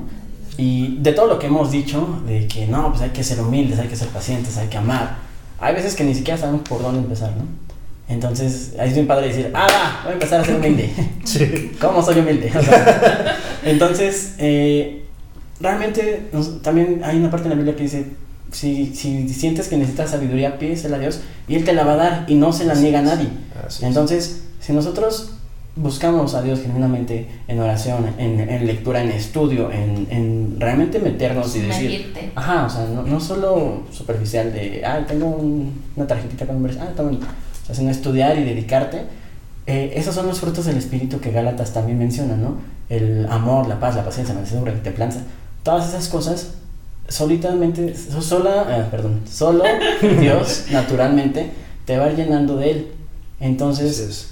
[0.57, 3.79] Y de todo lo que hemos dicho, de que no, pues hay que ser humildes,
[3.79, 5.17] hay que ser pacientes, hay que amar,
[5.59, 7.43] hay veces que ni siquiera sabemos por dónde empezar, ¿no?
[8.13, 10.89] Entonces, ahí es bien padre decir, ah, va, voy a empezar a ser humilde.
[11.23, 11.71] Sí.
[11.81, 12.51] ¿Cómo soy humilde?
[12.57, 15.05] O sea, entonces, eh,
[15.59, 18.07] realmente nos- también hay una parte en la Biblia que dice,
[18.51, 21.97] si, si sientes que necesitas sabiduría, pídesela a Dios y Él te la va a
[21.97, 23.29] dar y no se la niega a nadie.
[23.81, 25.31] Entonces, si nosotros
[25.75, 31.55] buscamos a Dios genuinamente en oración, en, en lectura, en estudio, en, en realmente meternos
[31.55, 31.89] y decir,
[32.35, 36.77] ajá, o sea, no, no solo superficial de, ah, tengo un- una tarjetita con nombres,
[36.81, 37.25] ah, está bonito,
[37.63, 39.03] o sea, sino estudiar y dedicarte,
[39.67, 42.57] eh, esos son los frutos del Espíritu que Gálatas también menciona, ¿no?
[42.89, 45.21] El amor, la paz, la paciencia, la mansedumbre, la templanza,
[45.63, 46.55] todas esas cosas
[47.07, 49.63] solitamente, so- sola, eh, perdón, solo
[50.19, 51.51] Dios naturalmente
[51.85, 52.87] te va llenando de Él.
[53.39, 54.28] Entonces, es.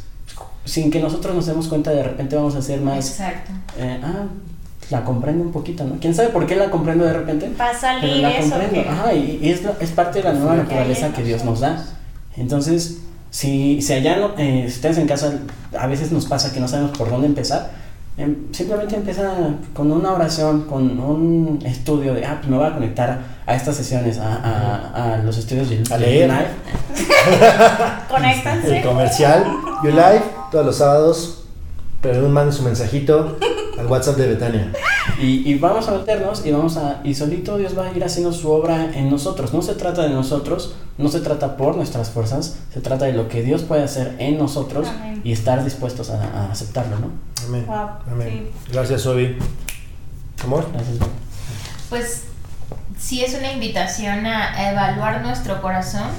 [0.67, 3.51] Sin que nosotros nos demos cuenta, de repente vamos a ser más, Exacto.
[3.79, 4.25] eh, ah,
[4.89, 5.95] la comprendo un poquito, ¿no?
[5.99, 7.49] ¿Quién sabe por qué la comprendo de repente?
[7.59, 8.49] Va a Pero salir la eso.
[8.49, 11.43] comprendo, que- ajá, y, y es, la- es parte de la nueva naturaleza que Dios
[11.43, 11.83] nos da.
[12.37, 12.99] Entonces,
[13.31, 15.33] si, si allá no, eh, si ustedes en casa,
[15.77, 17.71] a veces nos pasa que no sabemos por dónde empezar,
[18.17, 19.31] em, simplemente empieza
[19.73, 23.75] con una oración, con un estudio de, ah, pues me voy a conectar a estas
[23.75, 26.29] sesiones, a, a- a los estudios de A leer.
[26.29, 26.47] Live.
[28.09, 28.77] Conéctanse.
[28.77, 29.45] El comercial,
[29.83, 30.21] You Live,
[30.51, 31.43] todos los sábados.
[32.01, 33.37] Pero manden su mensajito
[33.79, 34.71] al WhatsApp de Betania.
[35.19, 38.31] Y, y vamos a meternos y vamos a y solito Dios va a ir haciendo
[38.31, 39.51] su obra en nosotros.
[39.53, 43.27] No se trata de nosotros, no se trata por nuestras fuerzas, se trata de lo
[43.27, 45.21] que Dios puede hacer en nosotros Amén.
[45.23, 47.11] y estar dispuestos a, a aceptarlo, ¿no?
[47.47, 47.65] Amén.
[47.65, 48.49] Wow, Amén.
[48.71, 49.37] Gracias, Obi.
[50.43, 50.67] Amor.
[50.71, 50.97] Gracias.
[51.89, 52.23] Pues
[52.97, 56.09] sí es una invitación a evaluar nuestro corazón.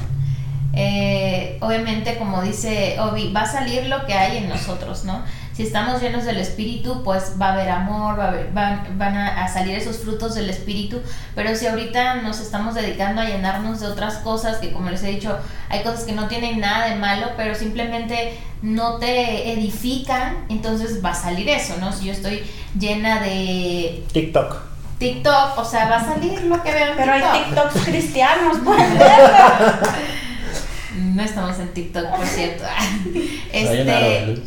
[0.75, 5.23] Eh, obviamente, como dice Obi, va a salir lo que hay en nosotros, ¿no?
[5.55, 9.17] Si estamos llenos del Espíritu, pues va a haber amor, va a haber- van, van
[9.17, 11.01] a, a salir esos frutos del Espíritu,
[11.35, 15.09] pero si ahorita nos estamos dedicando a llenarnos de otras cosas, que como les he
[15.09, 15.37] dicho,
[15.69, 21.11] hay cosas que no tienen nada de malo, pero simplemente no te edifican, entonces va
[21.11, 21.93] a salir eso, ¿no?
[21.93, 22.45] Si yo estoy
[22.79, 24.59] llena de TikTok.
[25.01, 27.45] TikTok, o sea, va a salir lo que veo en Pero hay TikTok.
[27.73, 29.89] TikToks cristianos, pueden verlo.
[30.99, 32.65] No estamos en TikTok, por cierto.
[33.53, 34.43] Este.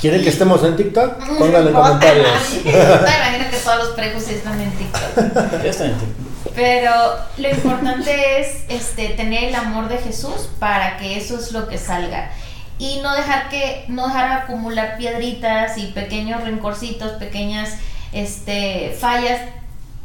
[0.00, 1.18] ¿Quieren que estemos en TikTok?
[1.38, 2.26] Pónganlo en Bota, comentarios.
[2.64, 5.62] imagino que todos los prejos están TikTok.
[5.64, 6.30] En TikTok.
[6.54, 6.92] Pero
[7.36, 11.76] lo importante es este, tener el amor de Jesús para que eso es lo que
[11.76, 12.30] salga.
[12.78, 17.74] Y no dejar que, no dejar acumular piedritas y pequeños rencorcitos, pequeñas
[18.12, 19.40] este, fallas.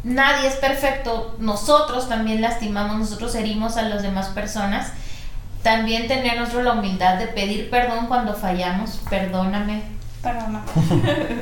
[0.04, 1.38] Nadie es perfecto.
[1.40, 4.92] Nosotros también lastimamos, nosotros herimos a las demás personas.
[5.66, 9.02] También tener nosotros la humildad de pedir perdón cuando fallamos.
[9.10, 9.82] Perdóname.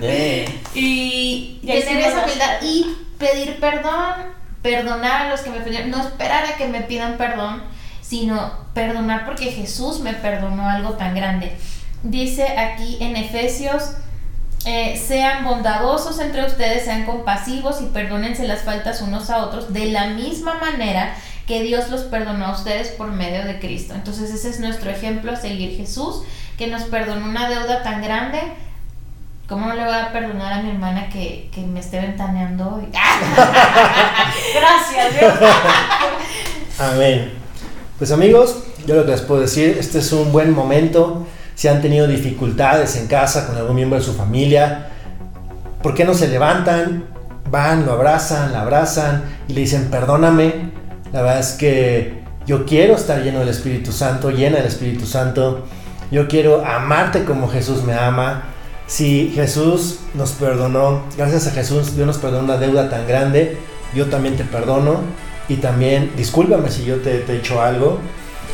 [0.02, 2.86] Eh, y tener esa humildad y
[3.18, 4.14] pedir perdón,
[4.62, 7.64] perdonar a los que me pidieron, no esperar a que me pidan perdón,
[8.02, 11.58] sino perdonar porque Jesús me perdonó algo tan grande.
[12.02, 13.96] Dice aquí en Efesios
[14.64, 19.88] eh, sean bondadosos entre ustedes, sean compasivos y perdónense las faltas unos a otros de
[19.88, 21.14] la misma manera
[21.48, 23.94] que Dios los perdonó a ustedes por medio de Cristo.
[23.94, 26.24] Entonces ese es nuestro ejemplo a seguir Jesús,
[26.58, 28.40] que nos perdonó una deuda tan grande.
[29.48, 32.88] ¿Cómo no le voy a perdonar a mi hermana que, que me esté ventaneando hoy?
[34.56, 35.34] Gracias, Dios.
[36.80, 37.34] Amén.
[37.98, 41.28] Pues amigos, yo lo que les puedo decir, este es un buen momento.
[41.56, 44.88] Si han tenido dificultades en casa con algún miembro de su familia,
[45.82, 47.06] ¿por qué no se levantan?
[47.52, 50.83] Van, lo abrazan, la abrazan y le dicen, perdóname.
[51.14, 55.64] La verdad es que yo quiero estar lleno del Espíritu Santo, llena del Espíritu Santo.
[56.12, 58.46] Yo quiero amarte como Jesús me ama.
[58.88, 63.58] Si Jesús nos perdonó, gracias a Jesús Dios nos perdonó una deuda tan grande,
[63.96, 65.02] yo también te perdono
[65.48, 68.00] y también discúlpame si yo te, he hecho algo.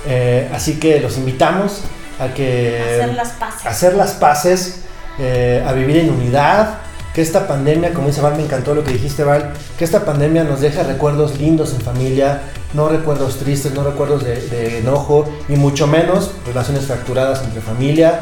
[0.05, 1.83] Eh, así que los invitamos
[2.19, 3.65] a que Hacer las paces.
[3.65, 4.81] hacer las paces,
[5.17, 6.79] eh, a vivir en unidad,
[7.19, 10.45] que esta pandemia, como dice Val, me encantó lo que dijiste Val, que esta pandemia
[10.45, 12.43] nos deja recuerdos lindos en familia,
[12.73, 18.21] no recuerdos tristes, no recuerdos de, enojo, y mucho menos relaciones fracturadas entre familia.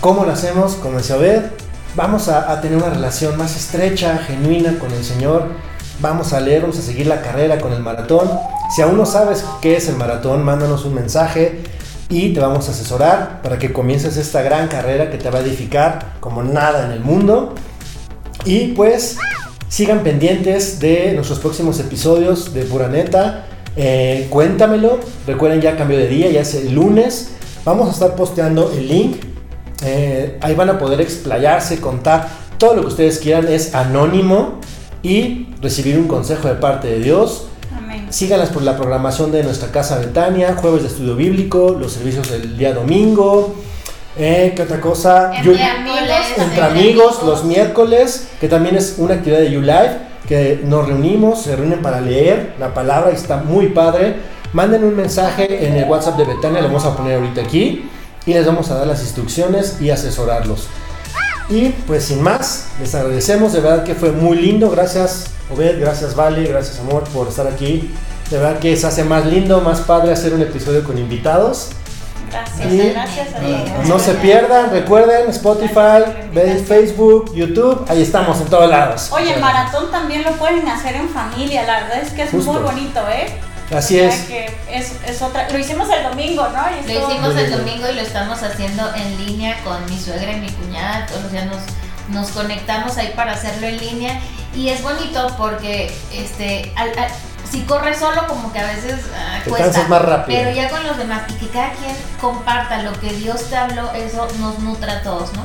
[0.00, 0.74] ¿Cómo lo hacemos?
[0.74, 1.42] Como decía Obed,
[1.96, 5.48] vamos a, a tener una relación más estrecha, genuina con el Señor,
[5.98, 8.30] vamos a leer, vamos a seguir la carrera con el maratón.
[8.76, 11.64] Si aún no sabes qué es el maratón, mándanos un mensaje
[12.12, 15.42] y te vamos a asesorar para que comiences esta gran carrera que te va a
[15.42, 17.54] edificar como nada en el mundo.
[18.44, 19.18] Y pues
[19.68, 23.46] sigan pendientes de nuestros próximos episodios de Pura Neta.
[23.76, 24.98] Eh, cuéntamelo.
[25.26, 27.30] Recuerden ya cambio de día, ya es el lunes.
[27.64, 29.16] Vamos a estar posteando el link.
[29.84, 32.28] Eh, ahí van a poder explayarse, contar
[32.58, 33.46] todo lo que ustedes quieran.
[33.48, 34.60] Es anónimo
[35.02, 37.46] y recibir un consejo de parte de Dios.
[37.76, 38.08] Amén.
[38.10, 42.58] Síganlas por la programación de nuestra casa Betania, jueves de estudio bíblico, los servicios del
[42.58, 43.54] día domingo.
[44.18, 45.32] Eh, ¿Qué otra cosa?
[45.34, 49.96] Entre You- amigos, entre los miércoles, que también es una actividad de YouLife,
[50.28, 54.16] que nos reunimos, se reúnen para leer la palabra y está muy padre.
[54.52, 57.88] Manden un mensaje en el WhatsApp de Betania, lo vamos a poner ahorita aquí,
[58.26, 60.68] y les vamos a dar las instrucciones y asesorarlos.
[61.48, 66.14] Y pues sin más, les agradecemos, de verdad que fue muy lindo, gracias Obed, gracias
[66.14, 67.90] Vale, gracias Amor por estar aquí.
[68.30, 71.70] De verdad que se hace más lindo, más padre hacer un episodio con invitados.
[72.30, 73.88] Gracias, Y- gracias a todos.
[73.88, 76.02] No se pierdan, recuerden Spotify,
[76.66, 79.10] Facebook, YouTube, ahí estamos en todos lados.
[79.12, 82.52] Oye, el maratón también lo pueden hacer en familia, la verdad es que es Justo.
[82.52, 83.26] muy bonito, ¿eh?
[83.74, 84.20] Así O sea es.
[84.26, 85.48] que es, es otra.
[85.50, 86.62] Lo hicimos el domingo, ¿no?
[86.78, 90.40] Y Lo hicimos el domingo y lo estamos haciendo en línea con mi suegra y
[90.40, 91.06] mi cuñada.
[91.06, 91.58] Todos los días nos,
[92.08, 94.20] nos conectamos ahí para hacerlo en línea.
[94.54, 97.10] Y es bonito porque este al- al-
[97.52, 99.66] si corres solo como que a veces ah, Te cuesta.
[99.70, 100.38] cansas más rápido.
[100.40, 103.92] Pero ya con los demás y que cada quien comparta lo que Dios te habló,
[103.92, 105.42] eso nos nutre a todos, ¿no?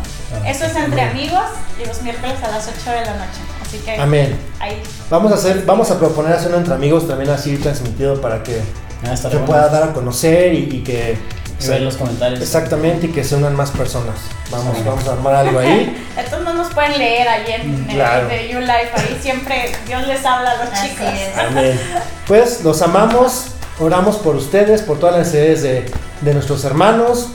[0.47, 1.09] Eso es entre Amén.
[1.11, 1.43] amigos
[1.83, 3.39] y los miércoles a las 8 de la noche.
[3.61, 4.39] Así que Amén.
[4.59, 4.81] ahí.
[5.09, 8.61] Vamos a hacer, vamos a proponer hacerlo entre amigos también así transmitido para que
[9.03, 9.45] Ah, está se bueno.
[9.45, 11.19] pueda dar a conocer y, y que
[11.59, 12.39] Y ver los comentarios.
[12.41, 14.15] exactamente y que se unan más personas.
[14.51, 14.83] Vamos, Sí.
[14.85, 16.05] vamos a armar algo ahí.
[16.17, 18.21] Estos no nos pueden leer ahí en, en Claro.
[18.21, 18.91] el de You Life.
[18.95, 21.07] Ahí siempre Dios les habla a los Así chicos.
[21.13, 21.37] es.
[21.37, 21.79] Amén.
[22.27, 23.47] Pues los amamos,
[23.79, 25.91] oramos por ustedes, por todas las necesidades de,
[26.21, 27.29] de nuestros hermanos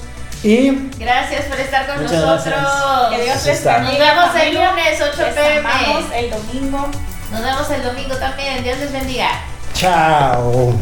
[0.45, 2.55] y Gracias por estar con Muchas nosotros.
[2.55, 3.11] gracias.
[3.19, 4.15] Que Dios les bendiga.
[4.15, 5.59] Nos vemos el lunes, 8 Les pm.
[5.69, 6.89] amamos el domingo.
[7.33, 8.63] Nos vemos el domingo también.
[8.63, 9.29] Dios les bendiga.
[9.75, 10.73] chao.